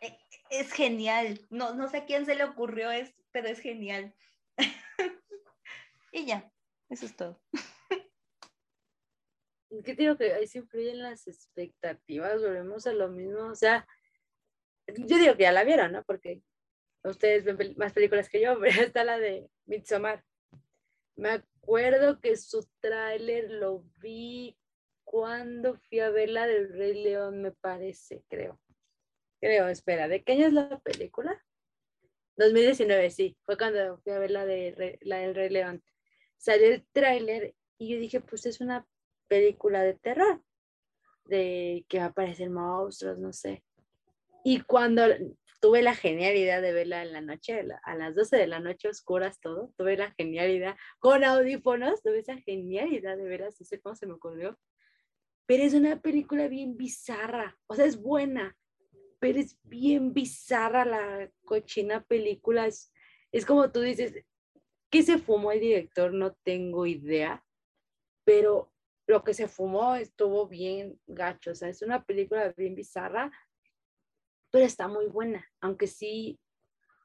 [0.01, 0.18] Eh,
[0.51, 1.47] es genial.
[1.51, 4.14] No, no sé a quién se le ocurrió esto, pero es genial.
[6.12, 6.53] y ya,
[6.89, 7.41] eso es todo.
[9.85, 12.41] ¿Qué digo que ahí se influyen las expectativas?
[12.41, 13.47] Volvemos a lo mismo.
[13.47, 13.87] O sea,
[14.89, 16.03] yo digo que ya la vieron, ¿no?
[16.05, 16.43] Porque
[17.05, 20.24] ustedes ven más películas que yo, pero está la de Midsommar.
[21.16, 24.57] Me acuerdo que su tráiler lo vi
[25.05, 28.61] cuando fui a ver la del Rey León, me parece, creo.
[29.40, 31.44] Creo, espera, ¿de qué año es la película?
[32.36, 35.82] 2019, sí, fue cuando fui a ver la, de, la del Rey León.
[36.36, 38.86] Salió el tráiler y yo dije, pues es una
[39.28, 40.42] película de terror,
[41.24, 43.62] de que va a aparecer monstruos, no sé.
[44.44, 45.03] Y cuando
[45.61, 48.89] tuve la genial idea de verla en la noche, a las 12 de la noche,
[48.89, 53.67] oscuras todo, tuve la genial idea, con audífonos, tuve esa genial idea de verla, no
[53.67, 54.59] sé cómo se me ocurrió.
[55.47, 58.57] Pero es una película bien bizarra, o sea, es buena,
[59.19, 62.67] pero es bien bizarra la cochina película.
[62.67, 62.93] Es,
[63.31, 64.15] es como tú dices,
[64.91, 66.13] ¿qué se fumó el director?
[66.15, 67.45] No tengo idea,
[68.25, 68.73] pero
[69.07, 73.31] lo que se fumó estuvo bien gacho, o sea, es una película bien bizarra,
[74.51, 76.38] pero está muy buena, aunque sí,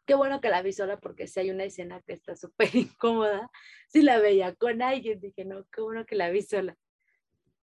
[0.05, 3.49] qué bueno que la vi sola porque si hay una escena que está súper incómoda,
[3.87, 6.77] si la veía con alguien, dije, no, qué bueno que la vi sola,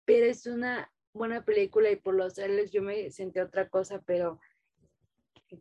[0.05, 4.39] pero es una buena película y por los trailers yo me sentí otra cosa, pero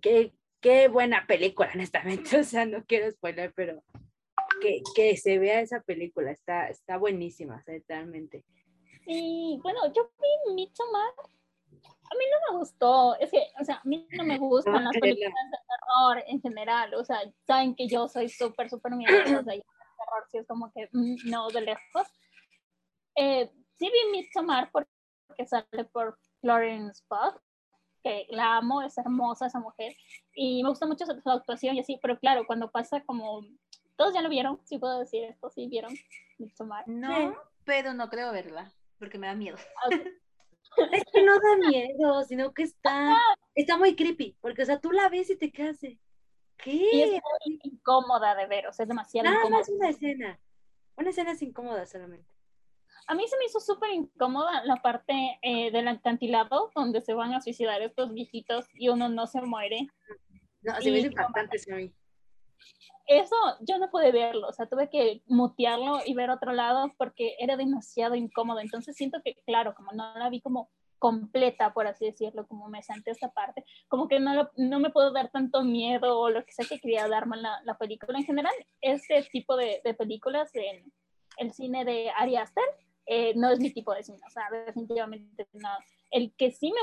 [0.00, 3.82] qué, qué buena película, honestamente, o sea, no quiero spoiler, pero
[4.60, 8.44] que, que se vea esa película, está, está buenísima, totalmente.
[9.04, 11.12] Sí, bueno, yo vi Midsommar
[12.10, 14.96] a mí no me gustó, es que, o sea, a mí no me gustan las
[14.98, 19.44] películas de terror en general, o sea, saben que yo soy súper, súper miedosa, o
[19.44, 22.08] sea, el terror sí es como que mm, no de lejos.
[23.14, 23.48] Eh,
[23.78, 24.90] sí vi Midsommar porque
[25.46, 27.40] sale por Florence Pugh,
[28.02, 29.94] que la amo, es hermosa esa mujer,
[30.34, 33.46] y me gusta mucho su, actuación y así, pero claro, cuando pasa como,
[33.96, 35.94] todos ya lo vieron, si puedo decir esto, sí vieron
[36.38, 36.88] Midsommar.
[36.88, 39.58] No, pero no creo verla, porque me da miedo.
[40.92, 43.16] Es que no da miedo, sino que está,
[43.54, 45.98] está muy creepy, porque, o sea, tú la ves y te quedas de,
[46.58, 46.72] ¿qué?
[46.72, 49.58] Y es muy incómoda de ver, o sea, es demasiado Nada incómoda.
[49.60, 50.40] más una escena,
[50.96, 52.28] una escena es incómoda solamente.
[53.06, 57.34] A mí se me hizo súper incómoda la parte eh, del acantilado donde se van
[57.34, 59.88] a suicidar estos viejitos y uno no se muere.
[60.62, 61.92] No, se me hizo impactante a mí.
[63.06, 67.34] Eso yo no pude verlo, o sea, tuve que mutearlo y ver otro lado porque
[67.40, 68.60] era demasiado incómodo.
[68.60, 72.82] Entonces siento que, claro, como no la vi como completa, por así decirlo, como me
[72.82, 76.44] senté esta parte, como que no, lo, no me puedo dar tanto miedo o lo
[76.44, 78.18] que sea que quería darme la, la película.
[78.18, 80.92] En general, este tipo de, de películas en
[81.38, 82.64] el cine de Ari Aster
[83.06, 85.70] eh, no es mi tipo de cine, o sea, definitivamente no.
[86.10, 86.82] El que sí me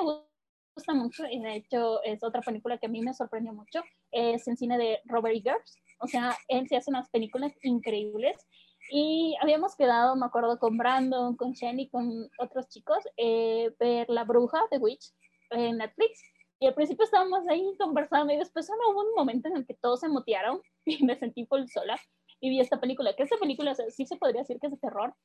[0.75, 3.81] gusta mucho, y de hecho es otra película que a mí me sorprendió mucho,
[4.11, 5.77] es el cine de Robert Eggers.
[5.99, 8.47] O sea, él se hace unas películas increíbles.
[8.91, 14.23] Y habíamos quedado, me acuerdo, con Brandon, con Shenny, con otros chicos, eh, ver La
[14.23, 15.13] Bruja de Witch
[15.49, 16.21] en Netflix.
[16.59, 19.99] Y al principio estábamos ahí conversando y después hubo un momento en el que todos
[19.99, 21.99] se mutearon y me sentí sola
[22.39, 25.15] y vi esta película, que esta película sí se podría decir que es de terror,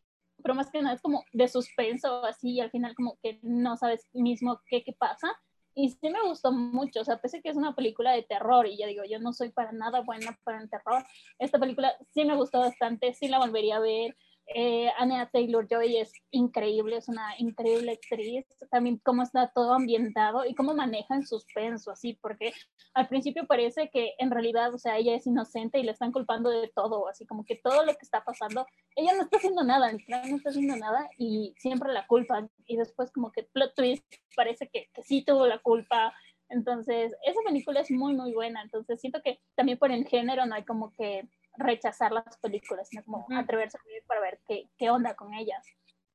[0.43, 3.77] pero más que nada es como de suspenso, así, y al final como que no
[3.77, 5.29] sabes mismo qué, qué pasa.
[5.75, 8.77] Y sí me gustó mucho, o sea, pese que es una película de terror, y
[8.77, 11.05] ya digo, yo no soy para nada buena para el terror,
[11.39, 14.17] esta película sí me gustó bastante, sí la volvería a ver,
[14.55, 18.47] eh, Anya Taylor Joy es increíble, es una increíble actriz.
[18.71, 22.53] También cómo está todo ambientado y cómo maneja el suspenso, así, porque
[22.95, 26.51] al principio parece que en realidad, o sea, ella es inocente y le están culpando
[26.51, 29.91] de todo, así como que todo lo que está pasando, ella no está haciendo nada,
[29.93, 32.51] no está haciendo nada y siempre la culpan.
[32.67, 34.05] Y después, como que plot twist,
[34.37, 36.15] parece que, que sí tuvo la culpa.
[36.49, 38.63] Entonces, esa película es muy, muy buena.
[38.63, 43.05] Entonces, siento que también por el género no hay como que rechazar las películas, sino
[43.05, 45.67] como atreverse a ver para ver qué, qué onda con ellas.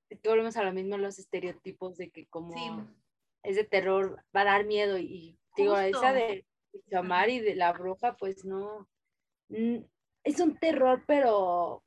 [0.09, 2.87] Que volvemos a lo mismo, los estereotipos de que como
[3.43, 6.45] es de terror, va a dar miedo y digo, esa de
[6.89, 8.87] Chamar y de la bruja, pues no,
[9.49, 11.83] es un terror, pero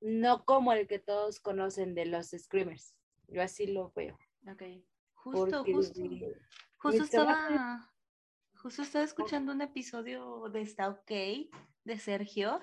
[0.00, 2.94] no como el que todos conocen de los screamers.
[3.26, 4.18] Yo así lo veo.
[4.50, 4.62] Ok.
[5.14, 6.02] Justo, Porque justo.
[6.78, 7.92] Justo estaba,
[8.54, 11.10] justo estaba escuchando un episodio de Está OK
[11.88, 12.60] de Sergio,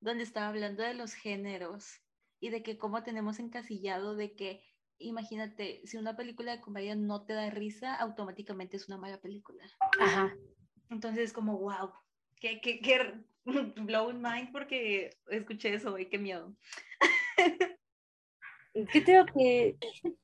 [0.00, 2.00] donde estaba hablando de los géneros
[2.38, 4.62] y de que cómo tenemos encasillado de que,
[4.98, 9.64] imagínate, si una película de comedia no te da risa, automáticamente es una mala película.
[9.98, 10.36] Ajá.
[10.90, 11.90] Entonces, como, wow,
[12.36, 13.14] qué, qué, qué
[13.76, 16.54] blown mind porque escuché eso y qué miedo.
[18.92, 19.76] ¿Qué tengo que...?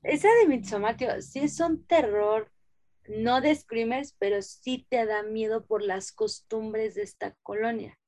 [0.03, 2.53] Esa de Midsommar, tío, sí es un terror,
[3.09, 7.99] no de screamers, pero sí te da miedo por las costumbres de esta colonia.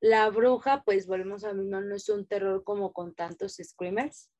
[0.00, 4.30] La bruja, pues volvemos a mismo, no es un terror como con tantos screamers,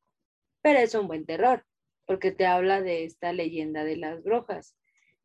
[0.63, 1.67] pero es un buen terror,
[2.07, 4.77] porque te habla de esta leyenda de las brujas.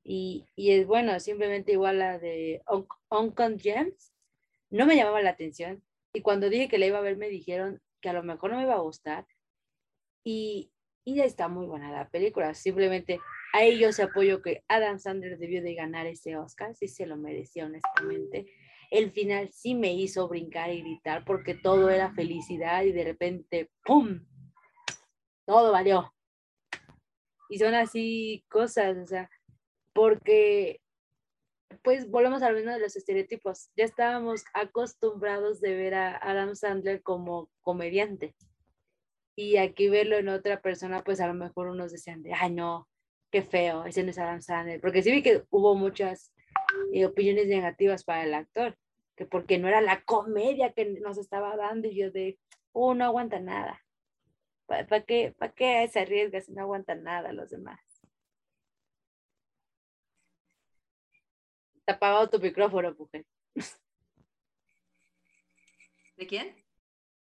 [0.04, 4.14] Y, y es bueno, simplemente igual la de Un- Uncut Gems,
[4.70, 5.84] no me llamaba la atención.
[6.14, 8.58] Y cuando dije que la iba a ver, me dijeron que a lo mejor no
[8.58, 9.26] me iba a gustar.
[10.24, 10.72] Y,
[11.04, 12.54] y ya está muy buena la película.
[12.54, 13.20] Simplemente
[13.80, 17.66] yo se apoyo que Adam Sandler debió de ganar ese Oscar, sí se lo merecía
[17.66, 18.48] honestamente.
[18.92, 23.72] El final sí me hizo brincar y gritar porque todo era felicidad y de repente,
[23.84, 24.26] ¡pum!
[25.46, 26.14] Todo valió.
[27.50, 29.30] Y son así cosas, o sea,
[29.94, 30.82] porque
[31.84, 33.70] pues volvemos a lo mismo de los estereotipos.
[33.76, 38.36] Ya estábamos acostumbrados de ver a Adam Sandler como comediante.
[39.38, 42.90] Y aquí verlo en otra persona, pues a lo mejor unos decían de, ay no,
[43.32, 44.82] qué feo, ese no es Adam Sandler.
[44.82, 46.34] Porque sí vi que hubo muchas
[46.94, 48.78] eh, opiniones negativas para el actor,
[49.16, 52.40] que porque no era la comedia que nos estaba dando y yo de,
[52.72, 53.82] oh, no aguanta nada.
[54.66, 57.80] ¿Para qué, pa qué se arriesga si no aguantan nada los demás?
[61.86, 63.26] Te apagado tu micrófono, mujer.
[66.18, 66.56] ¿De quién?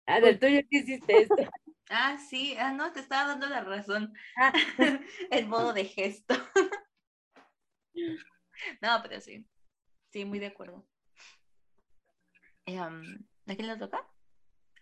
[0.06, 1.36] Ah, del tuyo, ¿qué hiciste esto?
[1.94, 4.14] Ah, sí, ah, no, te estaba dando la razón.
[4.38, 4.54] Ah.
[5.30, 6.36] El modo de gesto.
[8.82, 9.46] No, pero sí.
[10.12, 10.86] Sí, muy de acuerdo.
[12.66, 14.08] Em, ¿A quién le toca?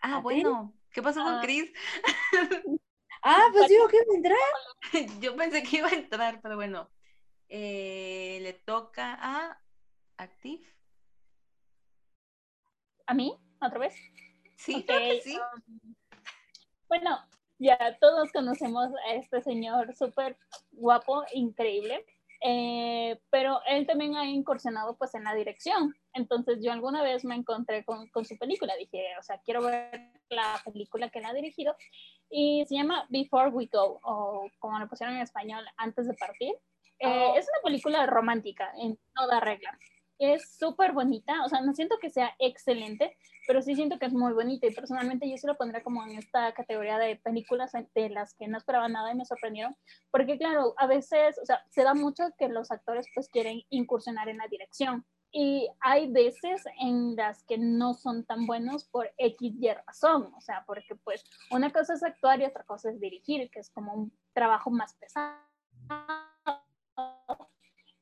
[0.01, 0.73] Ah, ¿A bueno.
[0.91, 1.41] ¿Qué pasó con Ah.
[1.43, 1.71] Chris?
[3.21, 4.36] Ah, pues digo que vendrá.
[5.21, 6.89] Yo pensé que iba a entrar, pero bueno.
[7.49, 9.61] Eh, le toca a
[10.15, 10.65] Active.
[13.07, 13.38] ¿A mí?
[13.59, 13.93] ¿Otra vez?
[14.55, 15.38] Sí, creo que Ok, sí.
[15.38, 15.95] um,
[16.88, 17.27] bueno,
[17.57, 20.38] ya todos conocemos a este señor súper
[20.71, 22.05] guapo, increíble,
[22.42, 25.96] eh, pero él también ha incursionado pues en la dirección.
[26.14, 30.12] Entonces yo alguna vez me encontré con, con su película, dije, o sea, quiero ver
[30.30, 31.76] la película que él ha dirigido
[32.30, 36.54] y se llama Before We Go o como lo pusieron en español, Antes de Partir.
[37.00, 37.36] Eh, Oh.
[37.38, 39.78] Es una película romántica en toda regla.
[40.20, 43.17] Es súper bonita, o sea, no siento que sea excelente,
[43.47, 46.17] pero sí siento que es muy bonita y personalmente yo sí lo pondría como en
[46.17, 49.76] esta categoría de películas de las que no esperaba nada y me sorprendieron,
[50.11, 54.28] porque claro, a veces, o sea, se da mucho que los actores pues quieren incursionar
[54.28, 59.53] en la dirección y hay veces en las que no son tan buenos por X
[59.59, 63.49] y razón, o sea, porque pues una cosa es actuar y otra cosa es dirigir,
[63.51, 65.38] que es como un trabajo más pesado.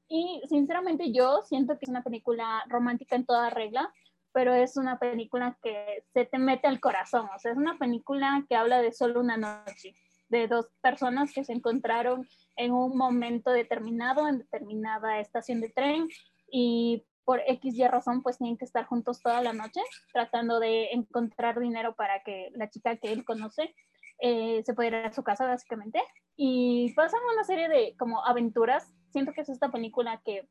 [0.08, 3.93] Y sinceramente yo siento que es una película romántica en toda regla,
[4.32, 8.45] pero es una película que se te mete al corazón, o sea, es una película
[8.47, 9.95] que habla de solo una noche,
[10.30, 16.08] de dos personas que se encontraron en un momento determinado, en determinada estación de tren,
[16.51, 19.82] y por X y razón pues tienen que estar juntos toda la noche
[20.14, 23.76] tratando de encontrar dinero para que la chica que él conoce
[24.20, 26.01] eh, se pueda ir a su casa básicamente.
[26.36, 28.93] Y pasan una serie de como aventuras.
[29.12, 30.47] Siento que es esta película que,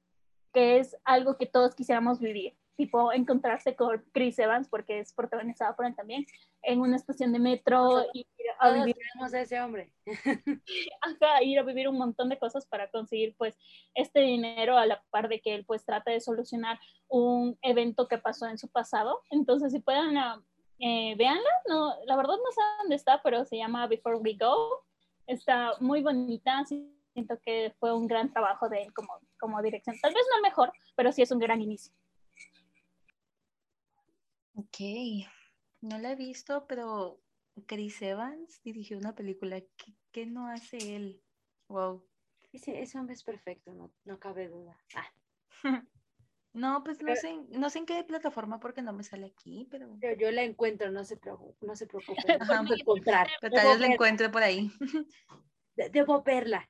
[0.53, 2.57] que es algo que todos quisiéramos vivir.
[2.77, 6.27] Tipo encontrarse con Chris Evans, porque es protagonizada por él también,
[6.63, 9.93] en una estación de metro y ir a Todos vivir a ese hombre.
[11.01, 13.57] acá ir a vivir un montón de cosas para conseguir pues
[13.95, 16.79] este dinero a la par de que él pues trata de solucionar
[17.09, 19.23] un evento que pasó en su pasado.
[19.31, 20.43] Entonces si pueden, ah,
[20.79, 24.85] eh, véanla, no, la verdad no sé dónde está, pero se llama Before We Go.
[25.27, 26.65] Está muy bonita,
[27.17, 29.97] siento que fue un gran trabajo de él como, como dirección.
[30.03, 31.95] Tal vez no el mejor, pero sí es un gran inicio.
[34.55, 34.77] Ok,
[35.81, 37.21] no la he visto, pero
[37.67, 39.61] Chris Evans dirigió una película.
[39.61, 41.23] ¿Qué, qué no hace él?
[41.69, 42.07] Wow.
[42.53, 44.77] Ese, ese hombre es perfecto, no, no cabe duda.
[44.95, 45.11] Ah,
[46.53, 49.69] No, pues no Pero- sé, no sé en qué plataforma porque no me sale aquí,
[49.71, 52.15] pero, yo, yo la encuentro, no se preocupen, no se preocupen.
[52.41, 52.55] Ajá.
[52.55, 53.29] Vamos a encontrar.
[53.43, 54.71] pero tal Debo vez la encuentre por ahí.
[55.77, 56.67] de- debo verla.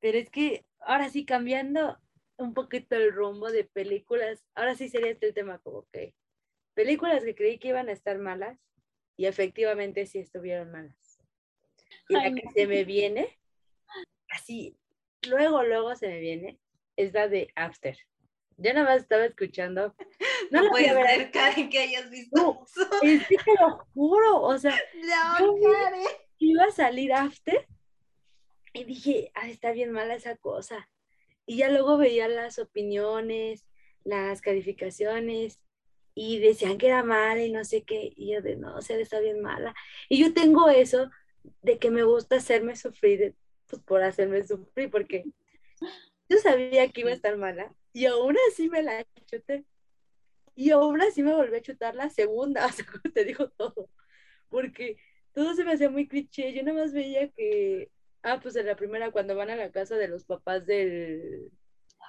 [0.00, 1.98] Pero es que ahora sí, cambiando
[2.36, 6.14] un poquito el rumbo de películas, ahora sí sería este el tema como que
[6.74, 8.58] películas que creí que iban a estar malas
[9.16, 11.18] y efectivamente sí estuvieron malas.
[12.08, 12.50] Y la Ay, que no.
[12.52, 13.38] se me viene,
[14.28, 14.76] así,
[15.28, 16.60] luego, luego se me viene,
[16.96, 17.96] es la de After.
[18.58, 19.94] Yo nada más estaba escuchando.
[19.98, 20.06] No,
[20.50, 21.30] No, la fui puede a ver.
[21.30, 22.64] Karen, que hayas visto No.
[22.66, 22.88] eso.
[23.02, 24.78] Es que te lo juro, o sea,
[25.40, 26.02] No, Yo Karen.
[26.38, 27.66] iba a salir After
[28.76, 30.88] y dije, ah, está bien mala esa cosa.
[31.46, 33.66] Y ya luego veía las opiniones,
[34.04, 35.60] las calificaciones
[36.14, 38.12] y decían que era mala y no sé qué.
[38.16, 39.74] Y yo de, no, o sea, está bien mala.
[40.08, 41.10] Y yo tengo eso
[41.62, 43.34] de que me gusta hacerme sufrir,
[43.66, 45.24] pues por hacerme sufrir, porque
[46.28, 49.64] yo sabía que iba a estar mala y aún así me la chuté.
[50.54, 53.90] Y aún así me volví a chutar la segunda, o sea, como te digo todo.
[54.48, 54.96] Porque
[55.32, 56.52] todo se me hacía muy cliché.
[56.54, 57.90] Yo nada más veía que,
[58.26, 61.50] ah, pues en la primera, cuando van a la casa de los papás del.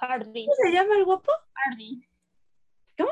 [0.00, 1.32] Hardy, ¿Cómo se llama el guapo?
[1.54, 2.06] Hardy.
[2.96, 3.10] ¿Cómo?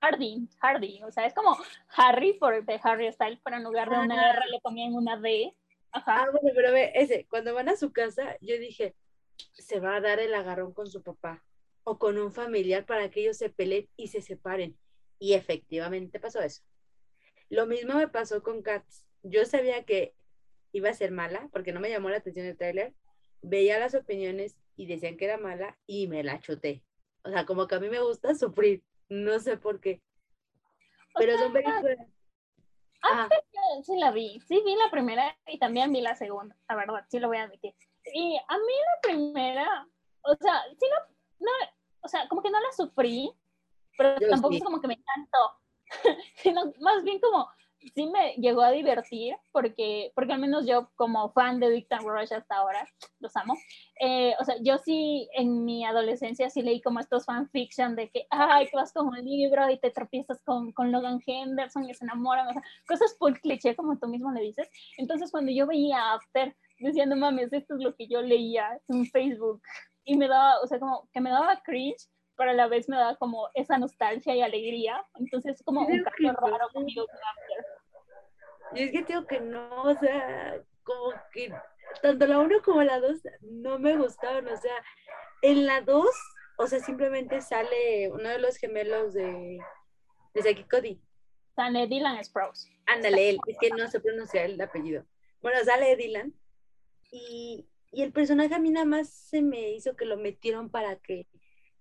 [0.00, 1.02] Hardy, Hardy.
[1.04, 1.56] O sea, es como
[1.96, 4.30] Harry por de Harry Styles, pero en lugar de una Ah.
[4.30, 5.54] R le ponían una D.
[5.92, 6.22] Ajá.
[6.22, 8.96] Ah, bueno, pero ve, ese, cuando van a su casa, yo dije,
[9.54, 11.44] se va a dar el agarrón con su papá
[11.84, 14.76] o con un familiar para que ellos se peleen y se separen.
[15.18, 16.62] Y efectivamente pasó eso.
[17.48, 19.06] Lo mismo me pasó con Cats.
[19.22, 20.14] Yo sabía que
[20.72, 22.94] iba a ser mala porque no me llamó la atención el tráiler.
[23.42, 26.82] Veía las opiniones y decían que era mala y me la chuté.
[27.24, 28.82] O sea, como que a mí me gusta sufrir.
[29.08, 30.02] No sé por qué.
[31.14, 31.98] O Pero sea, son películas.
[33.02, 34.40] Yo sí la vi.
[34.40, 37.44] Sí vi la primera y también vi la segunda, la verdad, sí lo voy a
[37.44, 37.74] admitir.
[38.14, 39.88] Y a mí la primera,
[40.22, 41.50] o sea, sí no, no
[42.02, 43.32] o sea, como que no la sufrí,
[43.96, 44.58] pero Yo tampoco sí.
[44.58, 45.60] es como que me encantó.
[46.36, 47.48] Sino más bien como
[47.94, 52.32] sí me llegó a divertir porque, porque al menos yo como fan de and Rush
[52.32, 52.88] hasta ahora,
[53.20, 53.54] los amo,
[54.00, 58.26] eh, o sea, yo sí en mi adolescencia sí leí como estos fanfiction de que,
[58.30, 62.04] ay, que vas con un libro y te tropiezas con, con Logan Henderson y se
[62.04, 64.68] enamoran, o sea, cosas full cliché como tú mismo le dices.
[64.98, 69.06] Entonces cuando yo veía After, decía, no mames, esto es lo que yo leía en
[69.06, 69.62] Facebook
[70.04, 72.96] y me daba, o sea, como que me daba cringe, pero a la vez me
[72.96, 75.04] daba como esa nostalgia y alegría.
[75.14, 77.06] Entonces es como un cambio raro conmigo.
[78.74, 81.52] Y es que tengo que no, o sea, como que
[82.00, 84.74] tanto la 1 como la 2 no me gustaron, o sea,
[85.42, 86.06] en la 2,
[86.58, 89.60] o sea, simplemente sale uno de los gemelos de,
[90.34, 91.02] de Saki Cody.
[91.54, 92.70] Sale Dylan Sprouse.
[92.86, 95.04] Ándale, él, es que no sé pronunciar el apellido.
[95.42, 96.34] Bueno, sale Dylan
[97.10, 100.96] y, y el personaje a mí nada más se me hizo que lo metieron para
[100.96, 101.26] que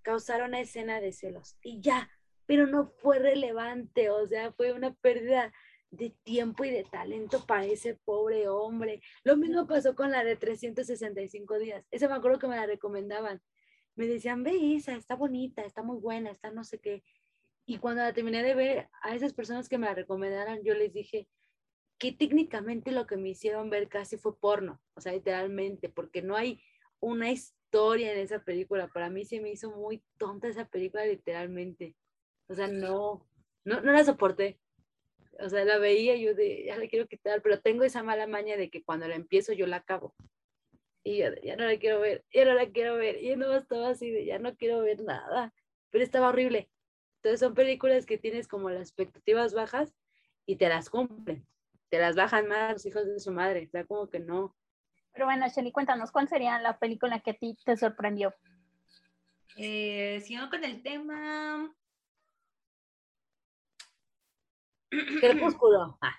[0.02, 2.10] causara una escena de celos y ya,
[2.46, 5.54] pero no fue relevante, o sea, fue una pérdida
[5.92, 9.02] de tiempo y de talento para ese pobre hombre.
[9.24, 11.86] Lo mismo pasó con la de 365 días.
[11.92, 13.42] Esa me acuerdo que me la recomendaban.
[13.96, 17.04] Me decían, ve Isa, está bonita, está muy buena, está no sé qué.
[17.66, 20.94] Y cuando la terminé de ver, a esas personas que me la recomendaron, yo les
[20.94, 21.28] dije
[21.98, 26.36] que técnicamente lo que me hicieron ver casi fue porno, o sea, literalmente, porque no
[26.36, 26.60] hay
[27.00, 28.88] una historia en esa película.
[28.88, 31.96] Para mí se me hizo muy tonta esa película, literalmente.
[32.48, 33.28] O sea, no,
[33.64, 34.60] no, no la soporté.
[35.40, 38.58] O sea, la veía yo de, ya la quiero quitar, pero tengo esa mala maña
[38.58, 40.14] de que cuando la empiezo yo la acabo.
[41.04, 43.24] Y yo de, ya no la quiero ver, ya no la quiero ver.
[43.24, 45.54] Y yo no estaba así de, ya no quiero ver nada.
[45.90, 46.70] Pero estaba horrible.
[47.18, 49.96] Entonces son películas que tienes como las expectativas bajas
[50.46, 51.48] y te las cumplen.
[51.90, 53.68] Te las bajan más los hijos de su madre.
[53.70, 54.56] Sea, como que no.
[55.14, 58.34] Pero bueno, Shelly, cuéntanos, ¿cuál sería la película que a ti te sorprendió?
[59.58, 61.76] Eh, siguiendo con el tema.
[65.20, 65.98] Crepúsculo.
[66.02, 66.16] Ah,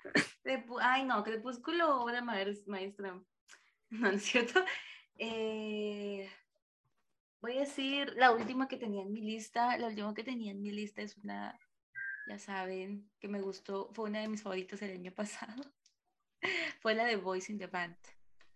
[0.81, 3.19] Ay, no, Crepúsculo, obra maes- maestra.
[3.89, 4.59] No, no es cierto.
[5.19, 6.27] Eh,
[7.41, 9.77] voy a decir la última que tenía en mi lista.
[9.77, 11.59] La última que tenía en mi lista es una,
[12.27, 13.91] ya saben, que me gustó.
[13.93, 15.63] Fue una de mis favoritas el año pasado.
[16.81, 17.97] Fue la de Voice in the Band.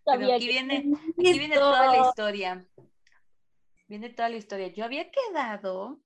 [0.08, 0.86] Pero aquí viene,
[1.20, 2.66] aquí viene toda la historia.
[3.88, 4.68] Viene toda la historia.
[4.70, 6.02] Yo había quedado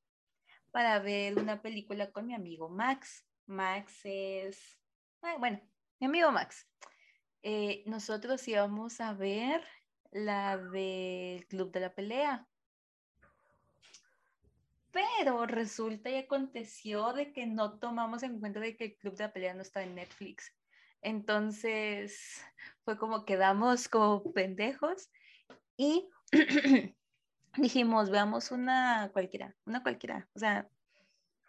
[0.72, 3.26] para ver una película con mi amigo Max.
[3.46, 4.80] Max es,
[5.22, 5.62] ay, bueno,
[6.00, 6.68] mi amigo Max.
[7.44, 9.64] Eh, nosotros íbamos a ver
[10.12, 12.48] la del Club de la Pelea.
[14.92, 19.24] Pero resulta y aconteció de que no tomamos en cuenta de que el Club de
[19.24, 20.54] la Pelea no está en Netflix.
[21.02, 22.42] Entonces
[22.84, 25.10] fue como quedamos como pendejos
[25.78, 26.10] y
[27.58, 30.30] dijimos, veamos una cualquiera, una cualquiera.
[30.34, 30.70] O sea,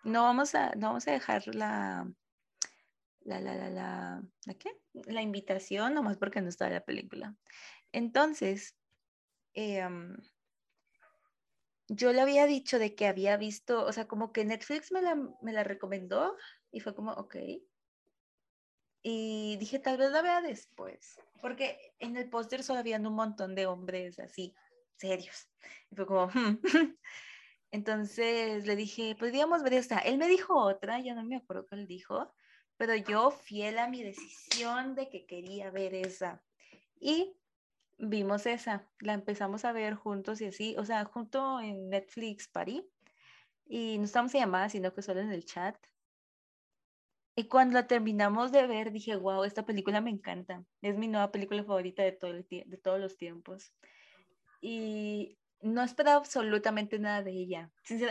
[0.05, 2.11] no vamos a, no vamos a dejar la,
[3.21, 4.71] la, la, la, la, ¿la qué?
[4.93, 7.37] La invitación, nomás porque no estaba la película.
[7.93, 8.77] Entonces,
[9.55, 10.17] em,
[11.89, 15.15] yo le había dicho de que había visto, o sea, como que Netflix me la,
[15.43, 16.37] me la recomendó
[16.71, 17.37] y fue como, ok.
[19.03, 23.55] Y dije, tal vez la vea después, porque en el póster solo habían un montón
[23.55, 24.55] de hombres así,
[24.97, 25.49] serios.
[25.91, 26.63] Y fue como, hmm".
[27.73, 29.99] entonces le dije, podríamos ver esta.
[29.99, 32.33] Él me dijo otra, ya no me acuerdo qué él dijo,
[32.77, 36.43] pero yo fiel a mi decisión de que quería ver esa.
[37.01, 37.37] Y
[37.99, 42.89] vimos esa, la empezamos a ver juntos y así, o sea, junto en Netflix Party.
[43.67, 45.77] Y no estamos en llamada, sino que solo en el chat.
[47.35, 50.65] Y cuando la terminamos de ver, dije, wow, esta película me encanta.
[50.83, 53.73] Es mi nueva película favorita de, todo el de todos los tiempos.
[54.61, 57.71] Y no esperaba absolutamente nada de ella.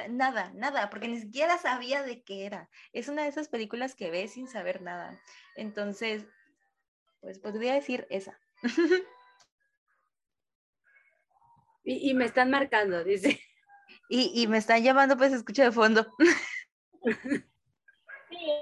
[0.10, 2.70] nada, nada, porque ni siquiera sabía de qué era.
[2.94, 5.22] Es una de esas películas que ves sin saber nada.
[5.56, 6.26] Entonces,
[7.20, 8.40] pues podría decir esa.
[11.84, 13.40] y, me están marcando, dice.
[14.10, 16.08] Y, y me están llamando, pues escucho de fondo.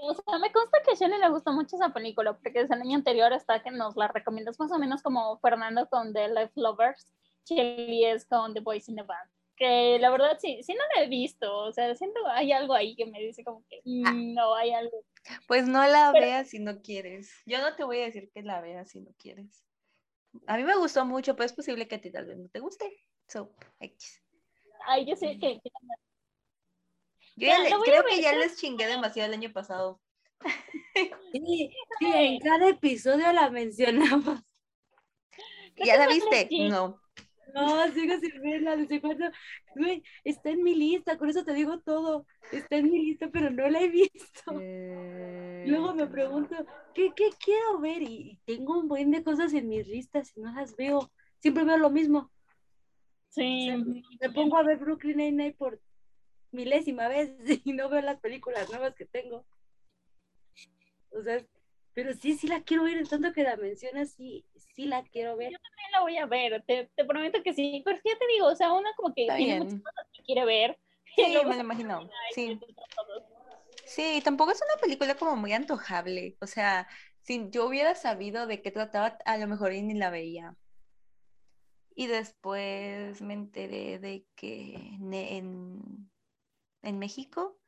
[0.02, 2.82] O sea, me consta que a Shelly le gustó mucho esa película, porque desde el
[2.82, 6.54] año anterior está que nos la recomiendas más o menos como Fernando con The Life
[6.56, 7.08] Lovers,
[7.46, 9.30] Shelly es con The Boys in the Band.
[9.56, 12.96] Que la verdad sí, sí no la he visto, o sea, siento hay algo ahí
[12.96, 14.14] que me dice como que mm, ah.
[14.14, 15.04] no hay algo.
[15.48, 17.34] Pues no la veas si no quieres.
[17.46, 19.66] Yo no te voy a decir que la veas si no quieres.
[20.48, 22.60] A mí me gustó mucho, pero es posible que a ti tal vez no te
[22.60, 23.04] guste.
[23.28, 24.24] So, X.
[24.88, 25.60] Ay, yo sé que
[27.40, 30.00] yo creo que ya les chingué demasiado el año pasado.
[31.32, 31.70] Sí,
[32.00, 34.42] sí, en cada episodio la mencionamos.
[35.76, 36.50] ¿Ya la viste?
[36.68, 37.00] No.
[37.54, 38.76] No, sigo sin verla.
[38.76, 39.26] Desde cuando,
[39.76, 42.26] güey, está en mi lista, con eso te digo todo.
[42.52, 44.60] Está en mi lista, pero no la he visto.
[44.60, 46.56] Eh, Luego me pregunto,
[46.94, 48.02] ¿qué, ¿qué, quiero ver?
[48.02, 51.12] Y tengo un buen de cosas en mis listas y no las veo.
[51.40, 52.32] Siempre veo lo mismo.
[53.30, 53.70] Sí.
[54.20, 55.80] me pongo a ver Brooklyn Nine-Nine por
[56.52, 57.32] milésima vez
[57.66, 59.46] y no veo las películas nuevas que tengo.
[61.12, 61.44] O sea,
[61.94, 65.36] pero sí, sí la quiero ver, en tanto que la mencionas, sí, sí la quiero
[65.36, 65.52] ver.
[65.52, 68.48] Yo también la voy a ver, te, te prometo que sí, pero ya te digo,
[68.48, 70.80] o sea, una como que tiene muchas cosas que quiere ver.
[71.16, 72.60] Sí, me lo imagino, sí.
[73.84, 76.88] Sí, tampoco es una película como muy antojable, o sea,
[77.22, 80.56] si yo hubiera sabido de qué trataba, a lo mejor ni la veía.
[81.96, 86.10] Y después me enteré de que en
[86.82, 87.60] en México,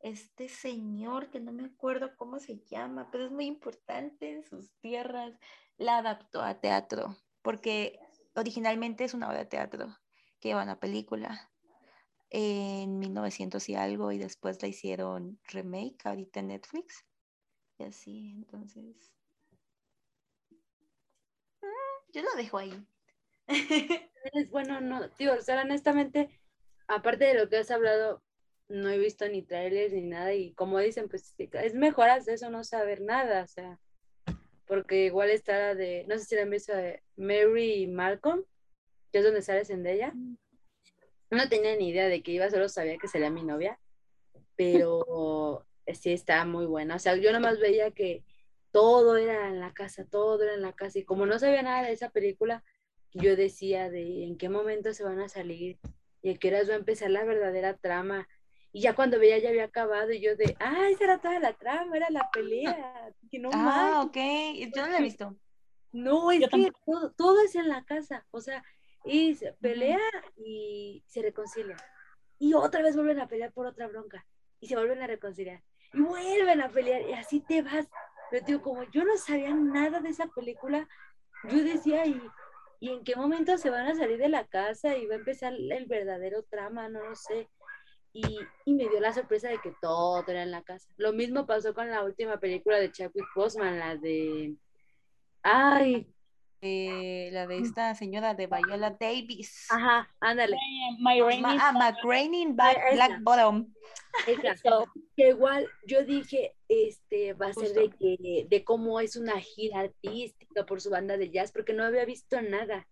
[0.00, 4.72] este señor que no me acuerdo cómo se llama, pero es muy importante en sus
[4.80, 5.38] tierras,
[5.76, 7.98] la adaptó a teatro, porque
[8.34, 9.96] originalmente es una obra de teatro
[10.40, 11.50] que lleva una película
[12.30, 17.04] en 1900 y algo y después la hicieron remake ahorita en Netflix.
[17.78, 19.12] Y así, entonces...
[21.62, 22.86] Mm, yo lo dejo ahí.
[24.50, 26.28] Bueno, no, tío, o sea, honestamente,
[26.88, 28.24] aparte de lo que has hablado,
[28.68, 32.50] no he visto ni trailers ni nada y como dicen, pues es mejor hacer eso,
[32.50, 33.78] no saber nada, o sea,
[34.66, 38.44] porque igual está la de, no sé si la han visto de Mary y Malcolm,
[39.12, 40.12] que es donde sale Zendaya.
[41.30, 43.78] No tenía ni idea de que iba, solo sabía que sería mi novia,
[44.56, 48.24] pero sí está muy buena, o sea, yo nomás veía que
[48.72, 51.86] todo era en la casa, todo era en la casa y como no sabía nada
[51.86, 52.64] de esa película,
[53.12, 55.78] yo decía de en qué momento se van a salir
[56.20, 58.28] y a qué horas va a empezar la verdadera trama
[58.72, 61.54] y ya cuando veía ya había acabado y yo de, ah, esa era toda la
[61.54, 63.10] trama, era la pelea.
[63.30, 64.16] Que no ah, ok,
[64.74, 65.36] yo no la he visto.
[65.92, 66.72] No, es que
[67.16, 68.62] todo, es en la casa, o sea,
[69.04, 69.98] se pelea
[70.36, 71.76] y se reconcilia.
[72.38, 74.26] Y otra vez vuelven a pelear por otra bronca
[74.60, 75.62] y se vuelven a reconciliar.
[75.94, 77.88] Y vuelven a pelear y así te vas.
[78.30, 80.86] Pero digo, como yo no sabía nada de esa película,
[81.48, 82.20] yo decía, ¿y,
[82.80, 85.54] ¿y en qué momento se van a salir de la casa y va a empezar
[85.54, 86.90] el verdadero trama?
[86.90, 87.48] No lo sé
[88.64, 90.88] y, me dio la sorpresa de que todo era en la casa.
[90.96, 94.54] Lo mismo pasó con la última película de Chadwick Boseman, la de...
[95.42, 96.06] Ay,
[96.60, 99.66] la de esta señora de Viola Davis.
[99.70, 100.56] Ajá, ándale.
[100.98, 103.72] My ah, Raining Black, Bottom.
[105.16, 109.80] que igual yo dije, este, va a ser de que, de cómo es una gira
[109.80, 112.88] artística por su banda de jazz, porque no había visto nada.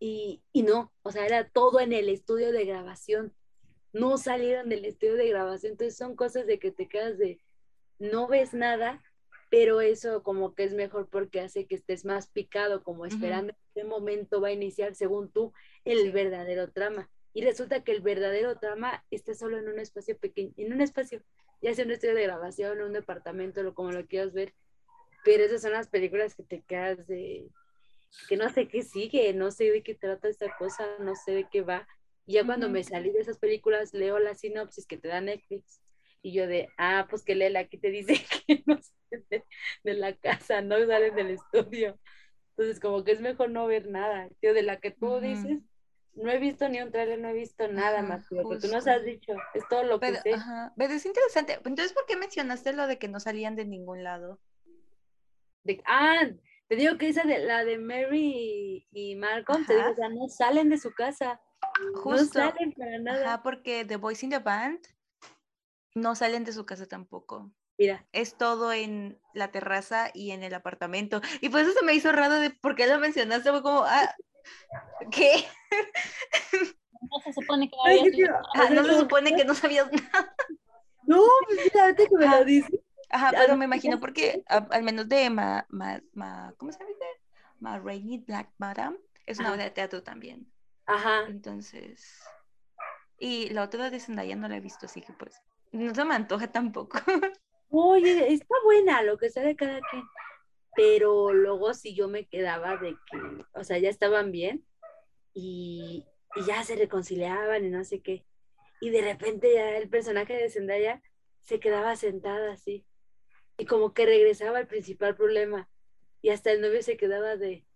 [0.00, 3.34] Y, y no, o sea, era todo en el estudio de grabación
[3.92, 5.72] no salieron del estudio de grabación.
[5.72, 7.40] Entonces son cosas de que te quedas de,
[7.98, 9.02] no ves nada,
[9.50, 13.84] pero eso como que es mejor porque hace que estés más picado, como esperando qué
[13.84, 15.52] momento va a iniciar, según tú,
[15.84, 17.10] el verdadero trama.
[17.32, 21.22] Y resulta que el verdadero trama está solo en un espacio pequeño, en un espacio,
[21.62, 24.54] ya sea un estudio de grabación, un departamento, o como lo quieras ver.
[25.24, 27.48] Pero esas son las películas que te quedas de,
[28.28, 31.48] que no sé qué sigue, no sé de qué trata esta cosa, no sé de
[31.48, 31.86] qué va
[32.28, 35.80] Y ya cuando me salí de esas películas, leo la sinopsis que te da Netflix.
[36.20, 38.12] Y yo de, ah, pues que léela, aquí te dice
[38.46, 39.44] que no salen de,
[39.82, 41.98] de la casa, no salen del estudio.
[42.50, 44.28] Entonces, como que es mejor no ver nada.
[44.40, 45.62] Tío, de la que tú dices,
[46.12, 48.28] no he visto ni un trailer, no he visto nada más.
[48.28, 50.34] que tú nos has dicho, es todo lo que sé.
[50.34, 51.54] ajá, pero es interesante.
[51.54, 54.38] Entonces, ¿por qué mencionaste lo de que no salían de ningún lado?
[55.64, 56.28] De- ah,
[56.68, 60.28] te digo que esa de la de Mary y, Malcolm, te digo, o sea, no
[60.28, 61.40] salen de su casa.
[61.62, 62.38] No Justo.
[62.38, 63.24] salen para nada.
[63.24, 64.80] Ajá, porque The Boys in the Band
[65.94, 67.50] no salen de su casa tampoco.
[67.78, 71.20] Mira, Es todo en la terraza y en el apartamento.
[71.40, 73.50] Y por eso se me hizo raro de por qué lo mencionaste.
[73.50, 74.14] Fue como, ah,
[75.10, 75.44] ¿qué?
[77.00, 78.26] No se supone que Ay, había qué tío.
[78.54, 80.34] Ah, no se supone que no sabías nada.
[81.06, 82.80] no, pues mira, que me lo dices.
[83.10, 86.78] Ajá, pero no me imagino porque a- al menos de Ma, Ma, Ma- ¿cómo se
[86.80, 86.90] llama?
[87.60, 90.46] Ma Rainey Black Bottom es una obra de teatro también.
[90.88, 91.26] Ajá.
[91.28, 92.24] Entonces,
[93.18, 95.40] y la otra de Zendaya no la he visto, así que pues
[95.70, 96.98] no se me antoja tampoco.
[97.68, 100.02] Oye, está buena lo que sea de cada quien.
[100.74, 103.18] Pero luego sí yo me quedaba de que,
[103.52, 104.64] o sea, ya estaban bien
[105.34, 106.06] y,
[106.36, 108.24] y ya se reconciliaban y no sé qué.
[108.80, 111.02] Y de repente ya el personaje de Zendaya
[111.42, 112.86] se quedaba sentada así.
[113.58, 115.68] Y como que regresaba al principal problema.
[116.22, 117.66] Y hasta el novio se quedaba de,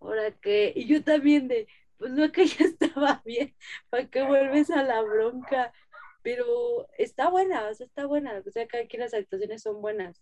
[0.00, 0.72] ¿ahora qué?
[0.74, 1.66] Y yo también de,
[2.02, 3.54] pues no que ya estaba bien,
[3.88, 5.72] ¿para qué vuelves a la bronca?
[6.22, 8.42] Pero está buena, o sea, está buena.
[8.44, 10.20] O sea, cada quien las actuaciones son buenas.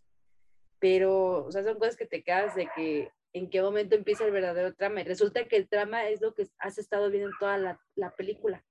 [0.78, 4.30] Pero, o sea, son cosas que te quedas de que en qué momento empieza el
[4.32, 5.00] verdadero trama.
[5.00, 8.14] Y resulta que el trama es lo que has estado viendo en toda la, la
[8.14, 8.62] película.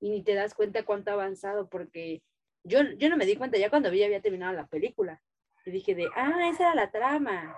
[0.00, 2.22] Y ni te das cuenta cuánto ha avanzado, porque
[2.62, 5.20] yo, yo no me di cuenta ya cuando vi ya había terminado la película.
[5.64, 7.56] Y dije de, ah, esa era la trama.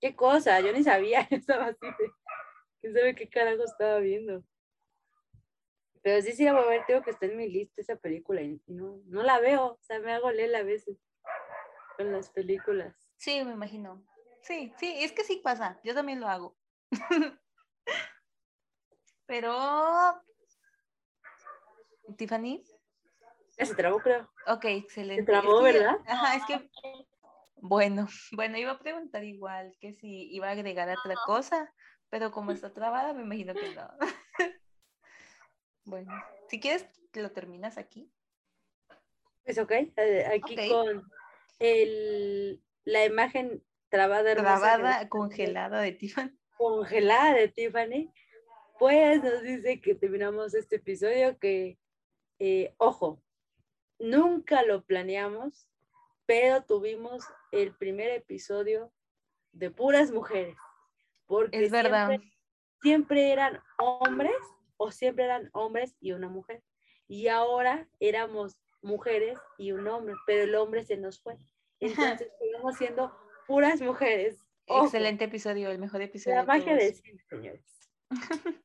[0.00, 2.10] Qué cosa, yo ni sabía, estaba así de,
[2.82, 4.44] quién sabe qué carajo estaba viendo.
[6.02, 9.00] Pero sí, sí, a ver, tengo que está en mi lista esa película y no,
[9.06, 10.98] no la veo, o sea, me hago leer a veces
[11.96, 12.94] con las películas.
[13.16, 14.04] Sí, me imagino.
[14.42, 15.80] Sí, sí, es que sí pasa.
[15.84, 16.56] Yo también lo hago.
[19.26, 20.20] Pero,
[22.16, 22.64] Tiffany,
[23.56, 24.28] Ya se trabó, creo.
[24.48, 25.24] ok, excelente.
[25.30, 25.96] trabó, Es que- ¿verdad?
[26.06, 26.70] Ajá, es que,
[27.56, 31.72] bueno, bueno, iba a preguntar igual que si iba a agregar otra cosa,
[32.12, 33.88] pero como está trabada, me imagino que no.
[35.84, 36.12] Bueno,
[36.48, 38.12] si quieres, lo terminas aquí.
[39.44, 41.10] Pues ok, eh, aquí con
[41.58, 46.38] el, la imagen trabada, nos- congelada de Tiffany.
[46.58, 48.12] congelada de Tiffany,
[48.78, 51.78] pues nos dice que terminamos este episodio que,
[52.38, 53.22] eh, ojo,
[53.98, 55.66] nunca lo planeamos,
[56.26, 58.92] pero tuvimos el primer episodio
[59.52, 60.58] de puras mujeres.
[61.26, 62.08] Porque Es verdad.
[62.08, 62.32] Siempre,
[62.80, 64.36] siempre eran hombres
[64.76, 66.62] o siempre eran hombres y una mujer.
[67.08, 71.36] Y ahora éramos mujeres y un hombre, pero el hombre se nos fue.
[71.80, 73.16] Entonces seguimos siendo
[73.46, 74.38] puras mujeres.
[74.66, 74.84] Ojo.
[74.84, 76.36] Excelente episodio, el mejor episodio.
[76.36, 77.64] La magia del cine, señores.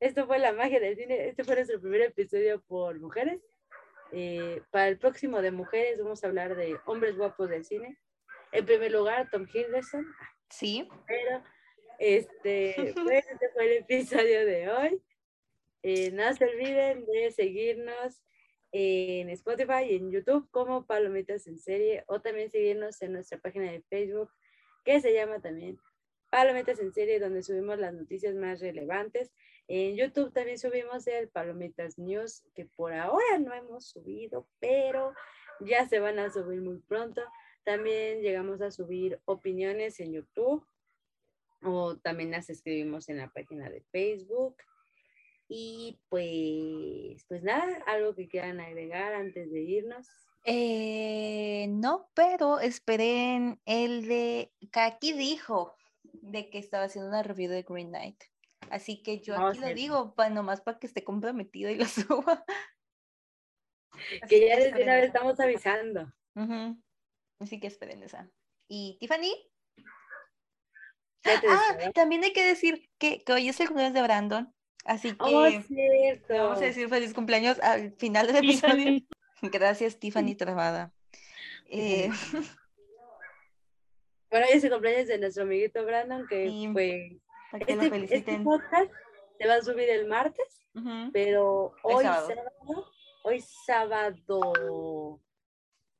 [0.00, 1.28] Esto fue la magia del cine.
[1.28, 3.40] Este fue nuestro primer episodio por mujeres.
[4.12, 7.98] Eh, para el próximo de mujeres vamos a hablar de hombres guapos del cine.
[8.52, 10.06] En primer lugar, Tom Hiddleston.
[10.50, 11.42] Sí, Pero
[11.98, 15.02] este, pues, este fue el episodio de hoy.
[15.82, 18.22] Eh, no se olviden de seguirnos
[18.72, 23.70] en Spotify y en YouTube como Palomitas en Serie o también seguirnos en nuestra página
[23.70, 24.30] de Facebook
[24.84, 25.78] que se llama también
[26.30, 29.30] Palomitas en Serie donde subimos las noticias más relevantes.
[29.68, 35.12] En YouTube también subimos el Palomitas News que por ahora no hemos subido, pero
[35.60, 37.22] ya se van a subir muy pronto.
[37.62, 40.66] También llegamos a subir opiniones en YouTube
[41.64, 44.56] o también las escribimos en la página de Facebook.
[45.48, 50.08] Y pues, pues nada, algo que quieran agregar antes de irnos.
[50.44, 57.62] Eh, no, pero esperen el de aquí dijo de que estaba haciendo una review de
[57.62, 58.22] Green Knight.
[58.70, 61.84] Así que yo No, aquí lo digo pa, nomás para que esté comprometido y lo
[61.86, 62.44] suba.
[64.22, 66.12] Así Que ya desde una vez estamos avisando.
[67.38, 68.30] Así que esperen esa.
[68.68, 69.32] ¿Y Tiffany?
[71.48, 74.54] Ah, también hay que decir que, que hoy es el cumpleaños de Brandon.
[74.84, 76.34] Así que Oh, cierto.
[76.34, 79.00] vamos a decir feliz cumpleaños al final del episodio.
[79.42, 80.92] Gracias, Tiffany Trabada.
[81.66, 82.10] Eh,
[84.30, 87.18] Bueno, hoy es el cumpleaños de nuestro amiguito Brandon, que Sí, fue.
[87.52, 88.90] para que lo Este, este podcast
[89.38, 90.60] se va a subir el martes,
[91.12, 92.26] pero Hoy hoy sábado.
[92.28, 92.92] sábado,
[93.22, 95.20] hoy sábado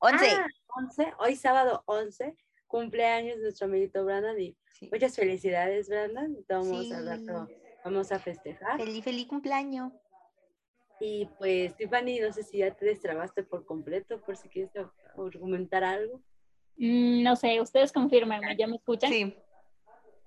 [0.00, 0.26] 11.
[0.32, 0.46] Ah,
[0.76, 2.36] 11, hoy sábado 11,
[2.74, 4.88] cumpleaños de nuestro amiguito Brandon y Sí.
[4.90, 6.36] muchas felicidades, Brandon.
[6.48, 6.92] Vamos Sí.
[6.92, 7.48] al rato,
[7.84, 8.80] vamos a festejar.
[8.80, 9.92] Feliz, feliz cumpleaños.
[11.00, 14.72] Y pues, Tiffany, no sé si ya te destrabaste por completo, por si quieres
[15.16, 16.20] argumentar algo.
[16.76, 19.10] Mm, no sé, ustedes confirmenme, ¿ya me escuchan?
[19.12, 19.36] Sí,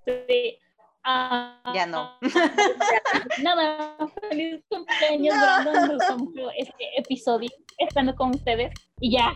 [0.06, 0.57] Sí.
[1.03, 2.11] Ah, ya no.
[3.44, 3.98] Nada,
[4.30, 5.98] feliz cumpleaños, Brandon.
[5.98, 8.72] Nos cumplió este episodio estando con ustedes
[9.02, 9.34] y ya.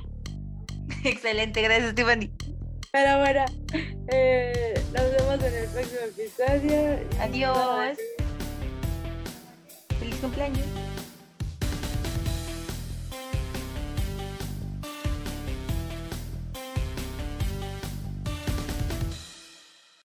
[1.04, 2.30] Excelente, gracias, Tiffany.
[2.92, 3.46] Pero bueno,
[4.12, 7.00] eh, nos vemos en el próximo episodio.
[7.22, 7.98] Adiós.
[9.98, 10.91] Feliz cumpleaños.